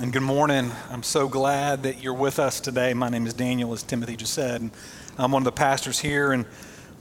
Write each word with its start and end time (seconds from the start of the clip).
and 0.00 0.10
good 0.10 0.22
morning. 0.22 0.70
I'm 0.90 1.02
so 1.02 1.28
glad 1.28 1.82
that 1.82 2.02
you're 2.02 2.14
with 2.14 2.38
us 2.38 2.60
today. 2.60 2.94
My 2.94 3.10
name 3.10 3.26
is 3.26 3.34
Daniel, 3.34 3.74
as 3.74 3.82
Timothy 3.82 4.16
just 4.16 4.32
said. 4.32 4.62
And 4.62 4.70
I'm 5.18 5.32
one 5.32 5.42
of 5.42 5.44
the 5.44 5.52
pastors 5.52 5.98
here, 5.98 6.32
and 6.32 6.46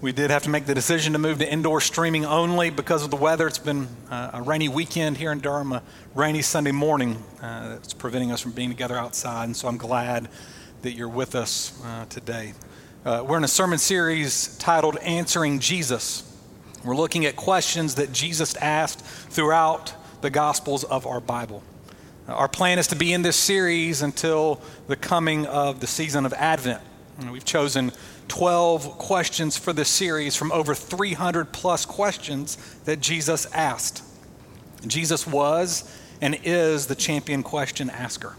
we 0.01 0.11
did 0.11 0.29
have 0.29 0.43
to 0.43 0.49
make 0.49 0.65
the 0.65 0.75
decision 0.75 1.13
to 1.13 1.19
move 1.19 1.39
to 1.39 1.49
indoor 1.49 1.79
streaming 1.79 2.25
only 2.25 2.69
because 2.69 3.03
of 3.03 3.09
the 3.09 3.15
weather. 3.15 3.47
It's 3.47 3.59
been 3.59 3.87
uh, 4.09 4.31
a 4.33 4.41
rainy 4.41 4.67
weekend 4.67 5.17
here 5.17 5.31
in 5.31 5.39
Durham, 5.39 5.71
a 5.71 5.83
rainy 6.15 6.41
Sunday 6.41 6.73
morning 6.73 7.23
uh, 7.41 7.69
that's 7.69 7.93
preventing 7.93 8.31
us 8.31 8.41
from 8.41 8.51
being 8.51 8.69
together 8.69 8.97
outside. 8.97 9.45
And 9.45 9.55
so 9.55 9.69
I'm 9.69 9.77
glad 9.77 10.27
that 10.81 10.91
you're 10.91 11.07
with 11.07 11.33
us 11.33 11.81
uh, 11.85 12.05
today. 12.05 12.53
Uh, 13.05 13.23
we're 13.25 13.37
in 13.37 13.45
a 13.45 13.49
sermon 13.49 13.77
series 13.77 14.57
titled 14.57 14.97
Answering 14.97 15.59
Jesus. 15.59 16.27
We're 16.83 16.97
looking 16.97 17.25
at 17.25 17.37
questions 17.37 17.95
that 17.95 18.11
Jesus 18.11 18.55
asked 18.57 19.01
throughout 19.05 19.93
the 20.21 20.29
Gospels 20.29 20.83
of 20.83 21.07
our 21.07 21.21
Bible. 21.21 21.63
Our 22.33 22.47
plan 22.47 22.79
is 22.79 22.87
to 22.87 22.95
be 22.95 23.11
in 23.11 23.23
this 23.23 23.35
series 23.35 24.01
until 24.01 24.61
the 24.87 24.95
coming 24.95 25.45
of 25.47 25.79
the 25.81 25.87
season 25.87 26.25
of 26.25 26.33
Advent. 26.33 26.81
We've 27.29 27.45
chosen 27.45 27.91
12 28.29 28.97
questions 28.97 29.57
for 29.57 29.73
this 29.73 29.89
series 29.89 30.35
from 30.35 30.51
over 30.51 30.73
300 30.73 31.51
plus 31.51 31.85
questions 31.85 32.57
that 32.85 33.01
Jesus 33.01 33.45
asked. 33.53 34.03
Jesus 34.87 35.27
was 35.27 35.95
and 36.21 36.39
is 36.43 36.87
the 36.87 36.95
champion 36.95 37.43
question 37.43 37.89
asker. 37.89 38.35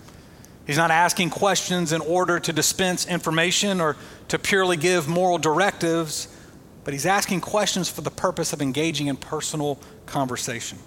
He's 0.67 0.79
not 0.79 0.91
asking 0.91 1.31
questions 1.31 1.93
in 1.93 2.01
order 2.01 2.41
to 2.41 2.53
dispense 2.53 3.07
information 3.07 3.81
or 3.81 3.97
to 4.29 4.39
purely 4.39 4.77
give 4.77 5.07
moral 5.07 5.39
directives, 5.39 6.29
but 6.85 6.95
he's 6.95 7.07
asking 7.07 7.43
questions 7.43 7.89
for 7.89 8.01
the 8.01 8.11
purpose 8.11 8.53
of 8.53 8.63
engaging 8.63 9.09
in 9.09 9.17
personal 9.17 9.79
conversation. 10.07 10.79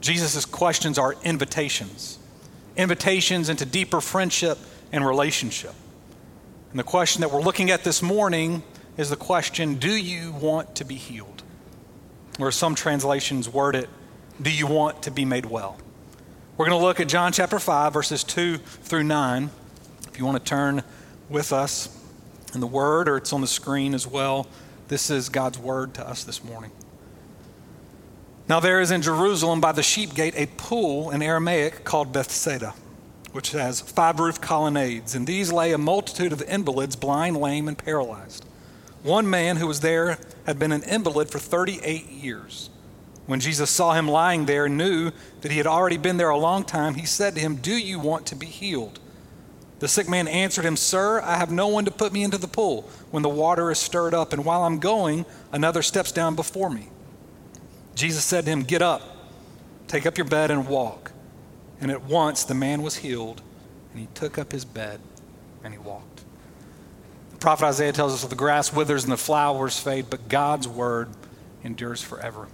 Jesus' 0.00 0.44
questions 0.44 0.98
are 0.98 1.14
invitations, 1.24 2.18
invitations 2.80 3.48
into 3.48 3.66
deeper 3.66 4.00
friendship 4.00 4.58
and 4.90 5.06
relationship. 5.06 5.74
And 6.70 6.78
the 6.78 6.84
question 6.84 7.20
that 7.20 7.30
we're 7.30 7.42
looking 7.42 7.70
at 7.70 7.84
this 7.84 8.02
morning 8.02 8.62
is 8.96 9.10
the 9.10 9.16
question 9.16 9.74
Do 9.76 9.90
you 9.90 10.32
want 10.32 10.76
to 10.76 10.84
be 10.84 10.94
healed? 10.94 11.42
Or 12.38 12.50
some 12.50 12.74
translations 12.74 13.48
word 13.48 13.76
it, 13.76 13.88
Do 14.40 14.50
you 14.50 14.66
want 14.66 15.02
to 15.02 15.10
be 15.10 15.24
made 15.24 15.46
well? 15.46 15.76
We're 16.56 16.66
going 16.66 16.78
to 16.78 16.84
look 16.84 17.00
at 17.00 17.08
John 17.08 17.32
chapter 17.32 17.58
5, 17.58 17.92
verses 17.92 18.24
2 18.24 18.58
through 18.58 19.04
9. 19.04 19.50
If 20.08 20.18
you 20.18 20.24
want 20.24 20.38
to 20.38 20.44
turn 20.44 20.82
with 21.28 21.52
us 21.52 21.96
in 22.54 22.60
the 22.60 22.66
Word, 22.66 23.08
or 23.08 23.16
it's 23.16 23.32
on 23.32 23.40
the 23.40 23.46
screen 23.46 23.94
as 23.94 24.06
well, 24.06 24.46
this 24.88 25.10
is 25.10 25.28
God's 25.28 25.58
Word 25.58 25.94
to 25.94 26.06
us 26.06 26.24
this 26.24 26.42
morning. 26.44 26.70
Now 28.50 28.58
there 28.58 28.80
is 28.80 28.90
in 28.90 29.00
Jerusalem 29.00 29.60
by 29.60 29.70
the 29.70 29.82
sheep 29.84 30.12
gate 30.12 30.34
a 30.36 30.46
pool 30.46 31.10
in 31.10 31.22
Aramaic 31.22 31.84
called 31.84 32.12
Bethesda, 32.12 32.74
which 33.30 33.52
has 33.52 33.80
five 33.80 34.18
roof 34.18 34.40
colonnades. 34.40 35.14
In 35.14 35.24
these 35.24 35.52
lay 35.52 35.70
a 35.70 35.78
multitude 35.78 36.32
of 36.32 36.42
invalids, 36.42 36.96
blind, 36.96 37.36
lame, 37.36 37.68
and 37.68 37.78
paralyzed. 37.78 38.44
One 39.04 39.30
man 39.30 39.58
who 39.58 39.68
was 39.68 39.78
there 39.78 40.18
had 40.46 40.58
been 40.58 40.72
an 40.72 40.82
invalid 40.82 41.30
for 41.30 41.38
38 41.38 42.08
years. 42.08 42.70
When 43.26 43.38
Jesus 43.38 43.70
saw 43.70 43.92
him 43.92 44.08
lying 44.08 44.46
there 44.46 44.66
and 44.66 44.76
knew 44.76 45.12
that 45.42 45.52
he 45.52 45.58
had 45.58 45.68
already 45.68 45.96
been 45.96 46.16
there 46.16 46.30
a 46.30 46.36
long 46.36 46.64
time, 46.64 46.94
he 46.94 47.06
said 47.06 47.36
to 47.36 47.40
him, 47.40 47.54
Do 47.54 47.78
you 47.78 48.00
want 48.00 48.26
to 48.26 48.34
be 48.34 48.46
healed? 48.46 48.98
The 49.78 49.86
sick 49.86 50.08
man 50.08 50.26
answered 50.26 50.64
him, 50.64 50.76
Sir, 50.76 51.20
I 51.20 51.36
have 51.36 51.52
no 51.52 51.68
one 51.68 51.84
to 51.84 51.92
put 51.92 52.12
me 52.12 52.24
into 52.24 52.36
the 52.36 52.48
pool 52.48 52.90
when 53.12 53.22
the 53.22 53.28
water 53.28 53.70
is 53.70 53.78
stirred 53.78 54.12
up, 54.12 54.32
and 54.32 54.44
while 54.44 54.64
I'm 54.64 54.80
going, 54.80 55.24
another 55.52 55.82
steps 55.82 56.10
down 56.10 56.34
before 56.34 56.68
me. 56.68 56.88
Jesus 58.00 58.24
said 58.24 58.46
to 58.46 58.50
him, 58.50 58.62
Get 58.62 58.80
up, 58.80 59.02
take 59.86 60.06
up 60.06 60.16
your 60.16 60.26
bed, 60.26 60.50
and 60.50 60.66
walk. 60.66 61.12
And 61.82 61.90
at 61.90 62.04
once 62.04 62.44
the 62.44 62.54
man 62.54 62.80
was 62.80 62.96
healed, 62.96 63.42
and 63.92 64.00
he 64.00 64.08
took 64.14 64.38
up 64.38 64.52
his 64.52 64.64
bed 64.64 65.00
and 65.62 65.74
he 65.74 65.78
walked. 65.78 66.24
The 67.32 67.36
prophet 67.36 67.66
Isaiah 67.66 67.92
tells 67.92 68.14
us 68.14 68.22
that 68.22 68.28
the 68.28 68.36
grass 68.36 68.72
withers 68.72 69.04
and 69.04 69.12
the 69.12 69.18
flowers 69.18 69.78
fade, 69.78 70.06
but 70.08 70.30
God's 70.30 70.66
word 70.66 71.10
endures 71.62 72.00
forever. 72.00 72.48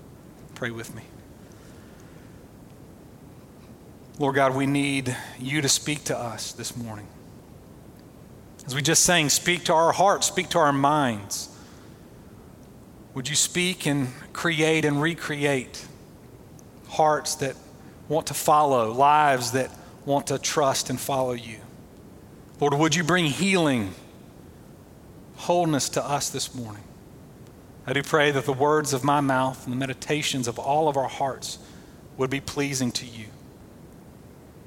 Pray 0.56 0.72
with 0.72 0.92
me. 0.96 1.02
Lord 4.18 4.34
God, 4.34 4.56
we 4.56 4.66
need 4.66 5.16
you 5.38 5.60
to 5.60 5.68
speak 5.68 6.02
to 6.04 6.18
us 6.18 6.50
this 6.50 6.76
morning. 6.76 7.06
As 8.66 8.74
we 8.74 8.82
just 8.82 9.04
sang, 9.04 9.28
speak 9.28 9.62
to 9.66 9.74
our 9.74 9.92
hearts, 9.92 10.26
speak 10.26 10.48
to 10.50 10.58
our 10.58 10.72
minds. 10.72 11.55
Would 13.16 13.30
you 13.30 13.34
speak 13.34 13.86
and 13.86 14.08
create 14.34 14.84
and 14.84 15.00
recreate 15.00 15.86
hearts 16.86 17.36
that 17.36 17.56
want 18.10 18.26
to 18.26 18.34
follow, 18.34 18.92
lives 18.92 19.52
that 19.52 19.70
want 20.04 20.26
to 20.26 20.38
trust 20.38 20.90
and 20.90 21.00
follow 21.00 21.32
you? 21.32 21.56
Lord, 22.60 22.74
would 22.74 22.94
you 22.94 23.02
bring 23.02 23.24
healing, 23.24 23.94
wholeness 25.36 25.88
to 25.88 26.04
us 26.04 26.28
this 26.28 26.54
morning? 26.54 26.84
I 27.86 27.94
do 27.94 28.02
pray 28.02 28.32
that 28.32 28.44
the 28.44 28.52
words 28.52 28.92
of 28.92 29.02
my 29.02 29.22
mouth 29.22 29.64
and 29.64 29.72
the 29.72 29.78
meditations 29.78 30.46
of 30.46 30.58
all 30.58 30.86
of 30.86 30.98
our 30.98 31.08
hearts 31.08 31.58
would 32.18 32.28
be 32.28 32.40
pleasing 32.40 32.92
to 32.92 33.06
you. 33.06 33.28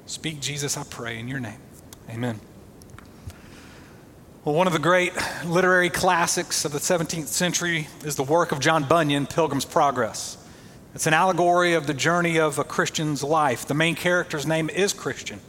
Speak, 0.06 0.40
Jesus, 0.40 0.76
I 0.76 0.82
pray, 0.82 1.20
in 1.20 1.28
your 1.28 1.38
name. 1.38 1.60
Amen. 2.08 2.40
Well, 4.42 4.54
one 4.54 4.66
of 4.66 4.72
the 4.72 4.78
great 4.78 5.12
literary 5.44 5.90
classics 5.90 6.64
of 6.64 6.72
the 6.72 6.78
17th 6.78 7.26
century 7.26 7.88
is 8.06 8.16
the 8.16 8.22
work 8.22 8.52
of 8.52 8.58
John 8.58 8.84
Bunyan, 8.84 9.26
Pilgrim's 9.26 9.66
Progress. 9.66 10.38
It's 10.94 11.06
an 11.06 11.12
allegory 11.12 11.74
of 11.74 11.86
the 11.86 11.92
journey 11.92 12.40
of 12.40 12.58
a 12.58 12.64
Christian's 12.64 13.22
life. 13.22 13.66
The 13.66 13.74
main 13.74 13.96
character's 13.96 14.46
name 14.46 14.70
is 14.70 14.94
Christian. 14.94 15.40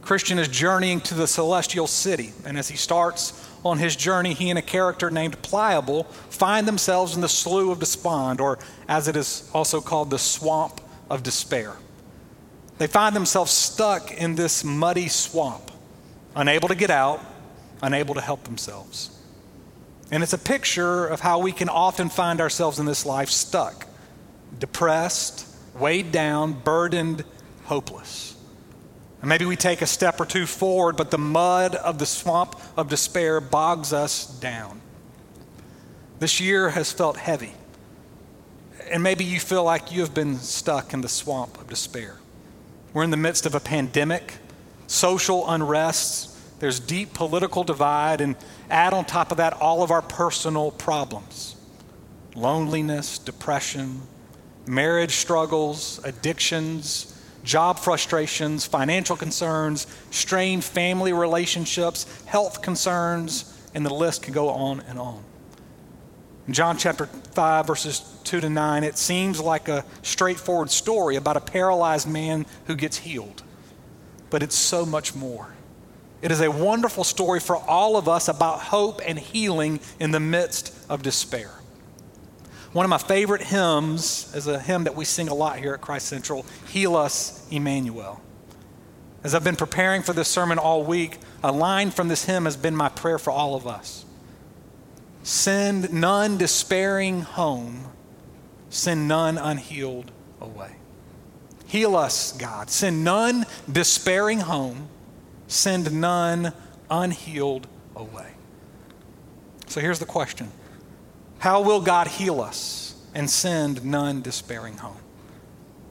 Christian 0.00 0.38
is 0.38 0.48
journeying 0.48 1.02
to 1.02 1.14
the 1.14 1.26
celestial 1.26 1.86
city, 1.86 2.32
and 2.46 2.56
as 2.56 2.68
he 2.68 2.78
starts 2.78 3.46
on 3.62 3.76
his 3.76 3.94
journey, 3.94 4.32
he 4.32 4.48
and 4.48 4.58
a 4.58 4.62
character 4.62 5.10
named 5.10 5.42
Pliable 5.42 6.04
find 6.04 6.66
themselves 6.66 7.16
in 7.16 7.20
the 7.20 7.28
slough 7.28 7.72
of 7.72 7.80
despond, 7.80 8.40
or 8.40 8.58
as 8.88 9.08
it 9.08 9.16
is 9.16 9.46
also 9.52 9.82
called, 9.82 10.08
the 10.08 10.18
swamp 10.18 10.80
of 11.10 11.22
despair. 11.22 11.74
They 12.78 12.86
find 12.86 13.14
themselves 13.14 13.52
stuck 13.52 14.10
in 14.10 14.36
this 14.36 14.64
muddy 14.64 15.08
swamp, 15.08 15.70
unable 16.34 16.68
to 16.68 16.74
get 16.74 16.88
out 16.88 17.20
unable 17.82 18.14
to 18.14 18.20
help 18.20 18.44
themselves. 18.44 19.10
And 20.10 20.22
it's 20.22 20.32
a 20.32 20.38
picture 20.38 21.06
of 21.06 21.20
how 21.20 21.40
we 21.40 21.52
can 21.52 21.68
often 21.68 22.08
find 22.08 22.40
ourselves 22.40 22.78
in 22.78 22.86
this 22.86 23.04
life 23.04 23.28
stuck, 23.28 23.86
depressed, 24.58 25.46
weighed 25.78 26.12
down, 26.12 26.52
burdened, 26.52 27.24
hopeless. 27.64 28.36
And 29.20 29.28
maybe 29.28 29.44
we 29.44 29.56
take 29.56 29.82
a 29.82 29.86
step 29.86 30.20
or 30.20 30.26
two 30.26 30.46
forward, 30.46 30.96
but 30.96 31.10
the 31.10 31.18
mud 31.18 31.74
of 31.74 31.98
the 31.98 32.06
swamp 32.06 32.54
of 32.76 32.88
despair 32.88 33.40
bogs 33.40 33.92
us 33.92 34.26
down. 34.26 34.80
This 36.18 36.40
year 36.40 36.70
has 36.70 36.92
felt 36.92 37.16
heavy. 37.16 37.52
And 38.90 39.02
maybe 39.02 39.24
you 39.24 39.40
feel 39.40 39.64
like 39.64 39.90
you 39.90 40.00
have 40.00 40.14
been 40.14 40.38
stuck 40.38 40.94
in 40.94 41.00
the 41.00 41.08
swamp 41.08 41.60
of 41.60 41.68
despair. 41.68 42.18
We're 42.92 43.02
in 43.02 43.10
the 43.10 43.16
midst 43.16 43.46
of 43.46 43.54
a 43.54 43.60
pandemic, 43.60 44.34
social 44.86 45.48
unrest, 45.50 46.35
there's 46.58 46.80
deep 46.80 47.12
political 47.12 47.64
divide, 47.64 48.20
and 48.20 48.36
add 48.70 48.94
on 48.94 49.04
top 49.04 49.30
of 49.30 49.36
that 49.36 49.52
all 49.54 49.82
of 49.82 49.90
our 49.90 50.02
personal 50.02 50.70
problems 50.70 51.54
loneliness, 52.34 53.18
depression, 53.18 54.02
marriage 54.66 55.12
struggles, 55.16 56.00
addictions, 56.04 57.18
job 57.42 57.78
frustrations, 57.78 58.66
financial 58.66 59.16
concerns, 59.16 59.86
strained 60.10 60.62
family 60.62 61.14
relationships, 61.14 62.04
health 62.26 62.60
concerns, 62.60 63.56
and 63.74 63.86
the 63.86 63.94
list 63.94 64.22
can 64.22 64.34
go 64.34 64.50
on 64.50 64.80
and 64.80 64.98
on. 64.98 65.22
In 66.46 66.52
John 66.52 66.76
chapter 66.76 67.06
5, 67.06 67.66
verses 67.66 68.00
2 68.24 68.40
to 68.40 68.50
9, 68.50 68.84
it 68.84 68.98
seems 68.98 69.40
like 69.40 69.68
a 69.68 69.84
straightforward 70.02 70.70
story 70.70 71.16
about 71.16 71.36
a 71.36 71.40
paralyzed 71.40 72.08
man 72.08 72.46
who 72.66 72.74
gets 72.74 72.98
healed. 72.98 73.42
But 74.30 74.42
it's 74.42 74.54
so 74.56 74.84
much 74.84 75.14
more. 75.14 75.55
It 76.22 76.30
is 76.30 76.40
a 76.40 76.50
wonderful 76.50 77.04
story 77.04 77.40
for 77.40 77.56
all 77.56 77.96
of 77.96 78.08
us 78.08 78.28
about 78.28 78.60
hope 78.60 79.00
and 79.04 79.18
healing 79.18 79.80
in 80.00 80.10
the 80.10 80.20
midst 80.20 80.74
of 80.88 81.02
despair. 81.02 81.50
One 82.72 82.84
of 82.84 82.90
my 82.90 82.98
favorite 82.98 83.42
hymns 83.42 84.34
is 84.34 84.46
a 84.46 84.58
hymn 84.58 84.84
that 84.84 84.96
we 84.96 85.04
sing 85.04 85.28
a 85.28 85.34
lot 85.34 85.58
here 85.58 85.74
at 85.74 85.80
Christ 85.80 86.06
Central 86.08 86.44
Heal 86.68 86.96
Us, 86.96 87.46
Emmanuel. 87.50 88.20
As 89.24 89.34
I've 89.34 89.44
been 89.44 89.56
preparing 89.56 90.02
for 90.02 90.12
this 90.12 90.28
sermon 90.28 90.58
all 90.58 90.84
week, 90.84 91.18
a 91.42 91.52
line 91.52 91.90
from 91.90 92.08
this 92.08 92.24
hymn 92.24 92.44
has 92.44 92.56
been 92.56 92.76
my 92.76 92.88
prayer 92.88 93.18
for 93.18 93.30
all 93.30 93.54
of 93.54 93.66
us. 93.66 94.04
Send 95.22 95.92
none 95.92 96.38
despairing 96.38 97.22
home, 97.22 97.86
send 98.70 99.08
none 99.08 99.38
unhealed 99.38 100.12
away. 100.40 100.76
Heal 101.66 101.96
us, 101.96 102.32
God. 102.32 102.70
Send 102.70 103.02
none 103.02 103.44
despairing 103.70 104.40
home 104.40 104.88
send 105.46 105.92
none 105.92 106.52
unhealed 106.90 107.66
away. 107.94 108.32
So 109.66 109.80
here's 109.80 109.98
the 109.98 110.06
question 110.06 110.50
How 111.38 111.60
will 111.60 111.80
God 111.80 112.06
heal 112.06 112.40
us 112.40 112.94
and 113.14 113.28
send 113.28 113.84
none 113.84 114.22
despairing 114.22 114.78
home? 114.78 114.98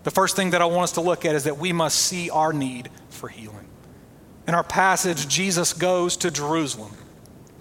The 0.03 0.11
first 0.11 0.35
thing 0.35 0.51
that 0.51 0.61
I 0.61 0.65
want 0.65 0.83
us 0.83 0.91
to 0.93 1.01
look 1.01 1.25
at 1.25 1.35
is 1.35 1.45
that 1.45 1.57
we 1.57 1.73
must 1.73 1.97
see 1.97 2.29
our 2.29 2.53
need 2.53 2.89
for 3.09 3.27
healing. 3.27 3.65
In 4.47 4.53
our 4.53 4.63
passage, 4.63 5.27
Jesus 5.27 5.73
goes 5.73 6.15
to 6.17 6.29
Jerusalem. 6.29 6.91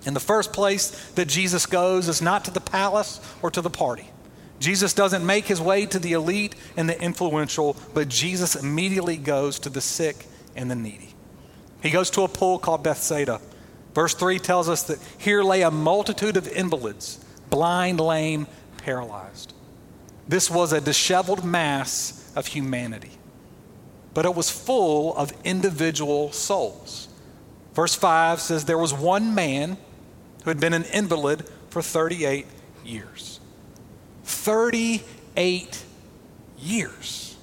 And 0.05 0.15
the 0.15 0.21
first 0.21 0.53
place 0.53 1.11
that 1.13 1.27
Jesus 1.27 1.65
goes 1.65 2.09
is 2.09 2.21
not 2.21 2.45
to 2.45 2.51
the 2.51 2.61
palace 2.61 3.21
or 3.41 3.51
to 3.51 3.63
the 3.63 3.71
party. 3.71 4.11
Jesus 4.61 4.93
doesn't 4.93 5.25
make 5.25 5.47
his 5.47 5.61
way 5.61 5.87
to 5.87 5.99
the 5.99 6.13
elite 6.13 6.55
and 6.77 6.89
the 6.89 7.01
influential, 7.01 7.77
but 7.95 8.09
Jesus 8.09 8.55
immediately 8.55 9.17
goes 9.17 9.59
to 9.61 9.71
the 9.71 9.81
sick 9.81 10.27
and 10.55 10.71
the 10.71 10.75
needy. 10.75 11.14
He 11.85 11.91
goes 11.91 12.09
to 12.13 12.23
a 12.23 12.29
pool 12.29 12.59
called 12.59 12.83
Bethesda. 12.83 13.43
Verse 13.95 14.15
3 14.15 14.39
tells 14.39 14.71
us 14.71 14.85
that 14.85 14.99
here 15.19 15.43
lay 15.43 15.61
a 15.61 15.71
multitude 15.71 16.39
of 16.39 16.49
invalids, 16.49 17.23
blind, 17.51 18.01
lame, 18.01 18.47
paralyzed. 18.79 19.53
This 20.27 20.51
was 20.51 20.73
a 20.73 20.81
disheveled 20.81 21.45
mass 21.45 22.33
of 22.35 22.47
humanity, 22.47 23.11
but 24.15 24.25
it 24.25 24.35
was 24.35 24.51
full 24.51 25.15
of 25.15 25.35
individual 25.45 26.33
souls. 26.33 27.09
Verse 27.75 27.95
5 27.95 28.41
says 28.41 28.65
there 28.65 28.79
was 28.79 28.95
one 28.95 29.35
man 29.35 29.77
who 30.43 30.51
had 30.51 30.59
been 30.59 30.73
an 30.73 30.85
invalid 30.85 31.47
for 31.69 31.83
38 31.83 32.47
years. 32.83 33.41
38 34.23 35.85
years. 36.59 37.37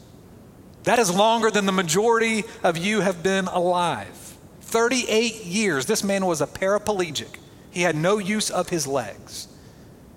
That 0.85 0.97
is 0.97 1.15
longer 1.15 1.51
than 1.51 1.67
the 1.67 1.71
majority 1.71 2.43
of 2.63 2.75
you 2.75 3.01
have 3.01 3.21
been 3.21 3.45
alive. 3.45 4.17
38 4.71 5.45
years. 5.45 5.85
This 5.85 6.03
man 6.03 6.25
was 6.25 6.41
a 6.41 6.47
paraplegic, 6.47 7.37
he 7.71 7.81
had 7.83 7.95
no 7.95 8.17
use 8.17 8.49
of 8.49 8.69
his 8.69 8.87
legs. 8.87 9.47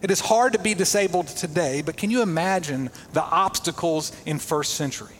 It 0.01 0.11
is 0.11 0.21
hard 0.21 0.53
to 0.53 0.59
be 0.59 0.75
disabled 0.75 1.29
today, 1.29 1.81
but 1.81 1.97
can 1.97 2.11
you 2.11 2.21
imagine 2.21 2.91
the 3.13 3.23
obstacles 3.23 4.13
in 4.27 4.39
first 4.39 4.75
century? 4.75 5.17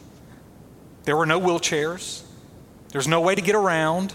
There 1.05 1.17
were 1.17 1.25
no 1.25 1.39
wheelchairs. 1.39 2.23
There's 2.89 3.07
no 3.07 3.21
way 3.21 3.33
to 3.33 3.41
get 3.41 3.55
around. 3.55 4.13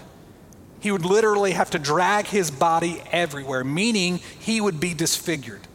He 0.79 0.91
would 0.91 1.05
literally 1.05 1.51
have 1.51 1.71
to 1.71 1.79
drag 1.79 2.25
his 2.25 2.49
body 2.51 3.01
everywhere, 3.11 3.63
meaning 3.63 4.19
he 4.39 4.61
would 4.61 4.79
be 4.79 4.93
disfigured. 4.93 5.67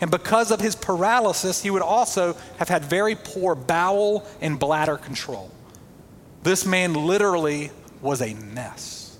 And 0.00 0.10
because 0.10 0.50
of 0.50 0.60
his 0.60 0.76
paralysis, 0.76 1.62
he 1.62 1.70
would 1.70 1.82
also 1.82 2.36
have 2.58 2.68
had 2.68 2.84
very 2.84 3.16
poor 3.16 3.54
bowel 3.54 4.26
and 4.40 4.58
bladder 4.58 4.96
control. 4.96 5.50
This 6.42 6.64
man 6.64 6.94
literally 6.94 7.70
was 8.00 8.22
a 8.22 8.34
mess. 8.34 9.18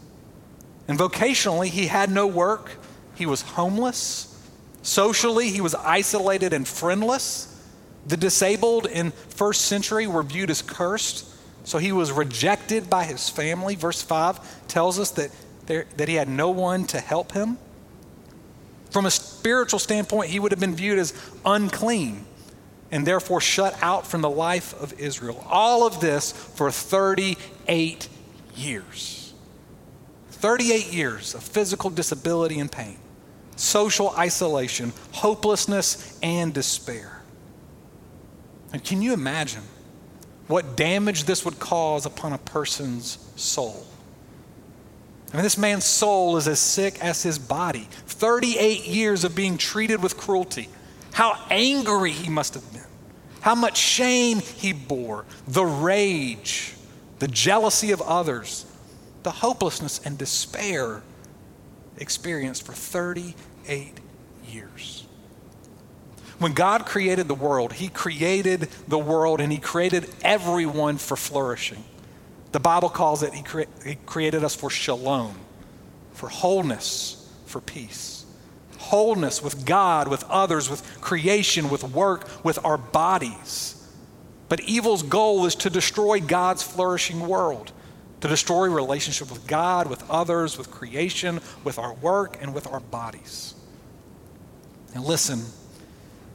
And 0.89 0.99
vocationally, 0.99 1.69
he 1.69 1.87
had 1.87 2.11
no 2.11 2.27
work, 2.27 2.73
he 3.15 3.27
was 3.27 3.43
homeless. 3.43 4.27
Socially, 4.83 5.51
he 5.51 5.61
was 5.61 5.75
isolated 5.75 6.53
and 6.53 6.67
friendless. 6.67 7.47
The 8.07 8.17
disabled 8.17 8.87
in 8.87 9.11
first 9.11 9.63
century 9.63 10.07
were 10.07 10.23
viewed 10.23 10.51
as 10.51 10.63
cursed, 10.63 11.27
so 11.65 11.79
he 11.79 11.93
was 11.93 12.11
rejected 12.11 12.89
by 12.89 13.05
his 13.05 13.29
family. 13.29 13.75
Verse 13.75 14.01
5 14.01 14.69
tells 14.69 14.99
us 14.99 15.11
that, 15.13 15.31
there, 15.67 15.87
that 15.99 16.09
he 16.09 16.15
had 16.15 16.29
no 16.29 16.51
one 16.51 16.87
to 16.87 16.99
help 16.99 17.33
him. 17.33 17.59
From 18.91 19.07
a 19.07 19.11
spiritual 19.11 19.79
standpoint, 19.79 20.31
he 20.31 20.41
would 20.41 20.51
have 20.51 20.61
been 20.61 20.75
viewed 20.75 20.99
as 20.99 21.13
unclean 21.45 22.25
and 22.91 23.07
therefore 23.07 23.41
shut 23.41 23.77
out 23.83 24.07
from 24.07 24.21
the 24.21 24.31
life 24.31 24.81
of 24.81 24.99
Israel. 24.99 25.45
All 25.49 25.87
of 25.87 26.01
this 26.01 26.33
for 26.33 26.71
38 26.71 28.09
years. 28.57 29.33
38 30.31 30.93
years 30.93 31.35
of 31.35 31.43
physical 31.43 31.91
disability 31.91 32.59
and 32.59 32.71
pain 32.71 32.99
social 33.57 34.09
isolation, 34.17 34.91
hopelessness, 35.13 36.19
and 36.23 36.55
despair. 36.55 37.21
And 38.73 38.83
can 38.83 39.03
you 39.03 39.13
imagine 39.13 39.63
what 40.47 40.77
damage 40.77 41.25
this 41.25 41.45
would 41.45 41.59
cause 41.59 42.07
upon 42.07 42.33
a 42.33 42.39
person's 42.39 43.19
soul? 43.37 43.87
I 45.33 45.37
mean, 45.37 45.43
this 45.43 45.59
man's 45.59 45.85
soul 45.85 46.39
is 46.39 46.49
as 46.49 46.59
sick 46.59 46.99
as 47.05 47.23
his 47.23 47.39
body. 47.39 47.87
38 48.07 48.87
years 48.87 49.25
of 49.25 49.35
being 49.35 49.59
treated 49.59 50.03
with 50.03 50.17
cruelty. 50.17 50.69
How 51.13 51.39
angry 51.51 52.13
he 52.13 52.31
must 52.31 52.55
have 52.55 52.73
been. 52.73 52.83
How 53.41 53.55
much 53.55 53.77
shame 53.77 54.39
he 54.41 54.73
bore. 54.73 55.25
The 55.47 55.65
rage, 55.65 56.75
the 57.21 57.29
jealousy 57.29 57.93
of 57.93 58.03
others, 58.03 58.67
the 59.23 59.31
hopelessness 59.31 60.01
and 60.05 60.19
despair 60.19 61.03
experienced 61.99 62.65
for 62.65 62.73
38 62.73 64.01
years. 64.49 65.07
When 66.39 66.55
God 66.55 66.87
created 66.87 67.29
the 67.29 67.35
world, 67.35 67.75
He 67.75 67.89
created 67.89 68.69
the 68.89 68.99
world 68.99 69.41
and 69.41 69.53
He 69.53 69.59
created 69.59 70.09
everyone 70.23 70.97
for 70.97 71.15
flourishing. 71.15 71.85
The 72.53 72.61
Bible 72.61 72.89
calls 72.89 73.23
it, 73.23 73.35
He, 73.35 73.43
cre- 73.43 73.63
he 73.85 73.97
created 74.07 74.43
us 74.43 74.55
for 74.55 74.71
shalom, 74.71 75.35
for 76.13 76.31
wholeness, 76.31 77.31
for 77.45 77.61
peace. 77.61 78.25
Wholeness 78.79 79.43
with 79.43 79.67
God, 79.67 80.09
with 80.09 80.25
others, 80.31 80.71
with 80.71 81.01
creation, 81.03 81.69
with 81.69 81.85
work, 81.85 82.27
with 82.43 82.59
our 82.65 82.79
bodies. 82.79 83.80
But 84.51 84.61
evil's 84.63 85.05
goal 85.05 85.47
is 85.47 85.55
to 85.55 85.71
destroy 85.71 86.21
God's 86.21 86.65
flourishing 86.65 87.29
world, 87.29 87.71
to 88.21 88.27
destroy 88.27 88.69
relationship 88.69 89.31
with 89.31 89.47
God, 89.47 89.89
with 89.89 90.03
others, 90.11 90.59
with 90.59 90.73
creation, 90.73 91.39
with 91.63 91.79
our 91.79 91.95
work, 91.95 92.37
and 92.43 92.53
with 92.53 92.67
our 92.67 92.81
bodies. 92.81 93.55
And 94.93 95.05
listen, 95.05 95.45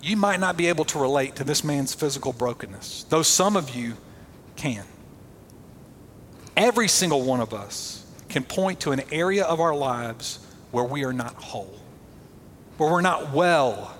you 0.01 0.15
might 0.15 0.39
not 0.39 0.55
be 0.55 0.67
able 0.67 0.85
to 0.85 0.97
relate 0.99 1.35
to 1.35 1.43
this 1.43 1.61
man's 1.61 1.93
physical 1.93 2.31
brokenness, 2.31 3.05
though 3.09 3.21
some 3.21 3.57
of 3.57 3.75
you 3.75 3.95
can. 4.55 4.85
Every 6.55 6.87
single 6.87 7.21
one 7.21 7.41
of 7.41 7.53
us 7.53 8.05
can 8.29 8.43
point 8.43 8.79
to 8.79 8.93
an 8.93 9.01
area 9.11 9.43
of 9.43 9.59
our 9.59 9.75
lives 9.75 10.39
where 10.71 10.85
we 10.85 11.03
are 11.03 11.11
not 11.11 11.33
whole, 11.33 11.81
where 12.77 12.89
we're 12.89 13.01
not 13.01 13.33
well, 13.33 13.93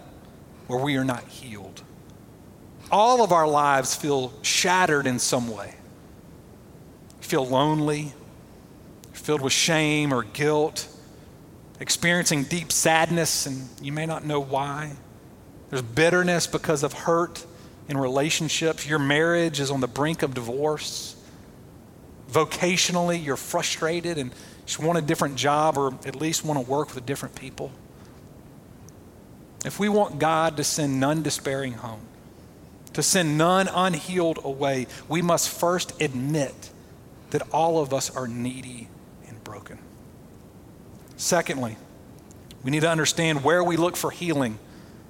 where 0.68 0.80
we 0.80 0.96
are 0.96 1.04
not 1.04 1.26
healed. 1.26 1.82
All 2.92 3.24
of 3.24 3.32
our 3.32 3.48
lives 3.48 3.96
feel 3.96 4.32
shattered 4.42 5.08
in 5.08 5.20
some 5.20 5.50
way. 5.50 5.74
Feel 7.22 7.46
lonely, 7.46 8.14
filled 9.14 9.42
with 9.42 9.54
shame 9.54 10.14
or 10.14 10.24
guilt 10.24 10.88
experiencing 11.80 12.44
deep 12.44 12.72
sadness, 12.72 13.46
and 13.46 13.68
you 13.82 13.92
may 13.92 14.06
not 14.06 14.26
know 14.26 14.40
why. 14.40 14.94
There's 15.70 15.82
bitterness 15.82 16.48
because 16.48 16.84
of 16.84 16.94
hurt 16.94 17.46
in 17.90 17.98
relationships. 17.98 18.88
Your 18.88 19.00
marriage 19.00 19.60
is 19.60 19.72
on 19.72 19.82
the 19.82 19.88
brink 19.88 20.24
of 20.24 20.34
divorce. 20.34 21.16
Vocationally, 22.32 23.24
you're 23.24 23.36
frustrated 23.36 24.18
and 24.18 24.32
just 24.66 24.80
want 24.80 24.98
a 24.98 25.02
different 25.02 25.36
job 25.36 25.78
or 25.78 25.94
at 26.06 26.16
least 26.16 26.44
want 26.44 26.64
to 26.64 26.72
work 26.72 26.96
with 26.96 27.06
different 27.06 27.36
people. 27.36 27.72
If 29.64 29.80
we 29.80 29.90
want 29.90 30.20
God 30.20 30.58
to 30.58 30.64
send 30.64 31.00
none 31.00 31.24
despairing 31.24 31.74
home, 31.74 32.02
to 32.96 33.04
send 33.04 33.38
none 33.38 33.68
unhealed 33.68 34.40
away, 34.44 34.88
we 35.08 35.22
must 35.22 35.50
first 35.50 36.02
admit 36.02 36.72
that 37.30 37.42
all 37.52 37.80
of 37.80 37.94
us 37.94 38.16
are 38.16 38.28
needy 38.28 38.88
and 39.28 39.44
broken. 39.44 39.78
Secondly, 41.18 41.78
we 42.64 42.72
need 42.72 42.82
to 42.82 42.90
understand 42.90 43.44
where 43.44 43.64
we 43.64 43.78
look 43.78 43.96
for 43.96 44.12
healing, 44.12 44.58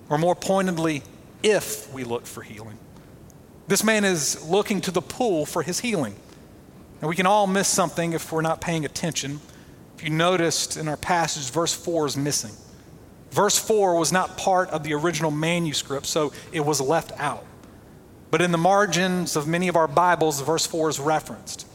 or 0.09 0.17
more 0.17 0.35
pointedly, 0.35 1.03
if 1.41 1.91
we 1.93 2.03
look 2.03 2.25
for 2.25 2.41
healing. 2.41 2.77
This 3.67 3.83
man 3.83 4.03
is 4.03 4.43
looking 4.47 4.81
to 4.81 4.91
the 4.91 5.01
pool 5.01 5.45
for 5.45 5.61
his 5.61 5.79
healing. 5.79 6.15
And 7.01 7.09
we 7.09 7.15
can 7.15 7.25
all 7.25 7.45
miss 7.47 7.67
something 7.67 8.13
if 8.13 8.31
we're 8.31 8.41
not 8.41 8.61
paying 8.61 8.85
attention. 8.85 9.39
If 9.97 10.03
you 10.03 10.09
noticed 10.09 10.75
in 10.77 10.87
our 10.87 10.97
passage, 10.97 11.51
verse 11.51 11.73
4 11.73 12.07
is 12.07 12.17
missing. 12.17 12.51
Verse 13.31 13.59
4 13.59 13.95
was 13.95 14.11
not 14.11 14.37
part 14.37 14.69
of 14.69 14.83
the 14.83 14.93
original 14.93 15.29
manuscript, 15.29 16.05
so 16.05 16.33
it 16.51 16.61
was 16.61 16.81
left 16.81 17.11
out. 17.17 17.45
But 18.35 18.41
in 18.41 18.51
the 18.51 18.57
margins 18.57 19.37
of 19.37 19.47
many 19.47 19.69
of 19.69 19.77
our 19.77 19.87
Bibles, 19.87 20.41
verse 20.41 20.67
4 20.67 20.89
is 20.89 20.99
referenced 20.99 21.65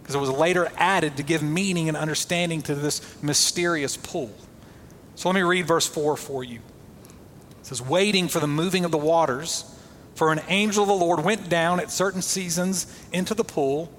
because 0.00 0.14
it 0.14 0.18
was 0.18 0.30
later 0.30 0.72
added 0.78 1.18
to 1.18 1.22
give 1.22 1.42
meaning 1.42 1.88
and 1.88 1.94
understanding 1.94 2.62
to 2.62 2.74
this 2.74 3.22
mysterious 3.22 3.98
pool. 3.98 4.34
So 5.14 5.28
let 5.28 5.34
me 5.34 5.42
read 5.42 5.66
verse 5.66 5.86
4 5.86 6.16
for 6.16 6.42
you. 6.42 6.60
It 7.60 7.66
says, 7.66 7.82
Waiting 7.82 8.28
for 8.28 8.40
the 8.40 8.46
moving 8.46 8.86
of 8.86 8.92
the 8.92 8.96
waters, 8.96 9.70
for 10.14 10.32
an 10.32 10.40
angel 10.48 10.84
of 10.84 10.88
the 10.88 10.94
Lord 10.94 11.22
went 11.22 11.50
down 11.50 11.80
at 11.80 11.90
certain 11.90 12.22
seasons 12.22 12.86
into 13.12 13.34
the 13.34 13.44
pool, 13.44 13.92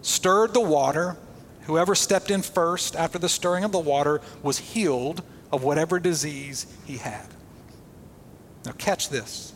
stirred 0.00 0.54
the 0.54 0.62
water. 0.62 1.18
Whoever 1.64 1.94
stepped 1.94 2.30
in 2.30 2.40
first 2.40 2.96
after 2.96 3.18
the 3.18 3.28
stirring 3.28 3.64
of 3.64 3.72
the 3.72 3.78
water 3.78 4.22
was 4.42 4.56
healed 4.56 5.22
of 5.52 5.64
whatever 5.64 6.00
disease 6.00 6.66
he 6.86 6.96
had. 6.96 7.26
Now, 8.64 8.72
catch 8.72 9.10
this. 9.10 9.52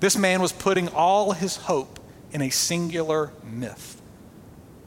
This 0.00 0.16
man 0.16 0.40
was 0.40 0.52
putting 0.52 0.88
all 0.88 1.32
his 1.32 1.56
hope 1.56 1.98
in 2.32 2.42
a 2.42 2.50
singular 2.50 3.32
myth 3.44 4.00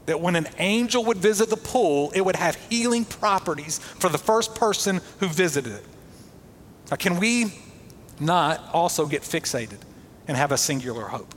that 0.06 0.20
when 0.20 0.34
an 0.36 0.48
angel 0.58 1.04
would 1.04 1.18
visit 1.18 1.50
the 1.50 1.56
pool, 1.56 2.10
it 2.14 2.20
would 2.20 2.36
have 2.36 2.56
healing 2.68 3.04
properties 3.04 3.78
for 3.78 4.08
the 4.08 4.18
first 4.18 4.54
person 4.54 5.00
who 5.18 5.28
visited 5.28 5.72
it. 5.72 5.84
Now, 6.90 6.96
can 6.96 7.20
we 7.20 7.54
not 8.18 8.62
also 8.72 9.06
get 9.06 9.22
fixated 9.22 9.78
and 10.26 10.36
have 10.36 10.52
a 10.52 10.58
singular 10.58 11.04
hope? 11.04 11.34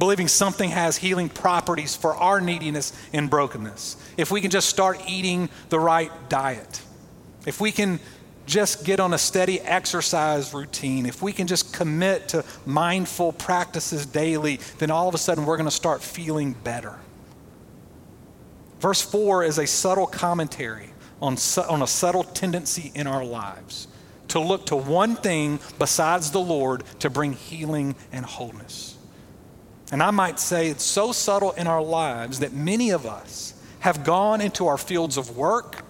believing 0.00 0.26
something 0.26 0.70
has 0.70 0.96
healing 0.96 1.28
properties 1.28 1.94
for 1.94 2.16
our 2.16 2.40
neediness 2.40 2.92
and 3.12 3.28
brokenness. 3.30 3.96
If 4.16 4.32
we 4.32 4.40
can 4.40 4.50
just 4.50 4.68
start 4.68 4.98
eating 5.06 5.50
the 5.68 5.78
right 5.78 6.10
diet, 6.30 6.80
if 7.46 7.60
we 7.60 7.70
can 7.70 8.00
just 8.46 8.84
get 8.84 9.00
on 9.00 9.14
a 9.14 9.18
steady 9.18 9.60
exercise 9.60 10.52
routine, 10.52 11.06
if 11.06 11.22
we 11.22 11.32
can 11.32 11.46
just 11.46 11.72
commit 11.72 12.28
to 12.28 12.44
mindful 12.66 13.32
practices 13.32 14.06
daily, 14.06 14.60
then 14.78 14.90
all 14.90 15.08
of 15.08 15.14
a 15.14 15.18
sudden 15.18 15.46
we're 15.46 15.56
going 15.56 15.68
to 15.68 15.70
start 15.70 16.02
feeling 16.02 16.52
better. 16.52 16.98
Verse 18.80 19.02
4 19.02 19.44
is 19.44 19.58
a 19.58 19.66
subtle 19.66 20.06
commentary 20.06 20.90
on, 21.20 21.36
on 21.68 21.82
a 21.82 21.86
subtle 21.86 22.24
tendency 22.24 22.90
in 22.94 23.06
our 23.06 23.24
lives 23.24 23.88
to 24.28 24.40
look 24.40 24.66
to 24.66 24.76
one 24.76 25.16
thing 25.16 25.58
besides 25.78 26.30
the 26.30 26.40
Lord 26.40 26.84
to 27.00 27.10
bring 27.10 27.32
healing 27.34 27.94
and 28.12 28.24
wholeness. 28.24 28.96
And 29.92 30.02
I 30.02 30.12
might 30.12 30.38
say 30.38 30.68
it's 30.68 30.84
so 30.84 31.12
subtle 31.12 31.52
in 31.52 31.66
our 31.66 31.82
lives 31.82 32.38
that 32.38 32.52
many 32.52 32.90
of 32.90 33.06
us 33.06 33.54
have 33.80 34.04
gone 34.04 34.40
into 34.40 34.66
our 34.66 34.78
fields 34.78 35.16
of 35.16 35.36
work 35.36 35.84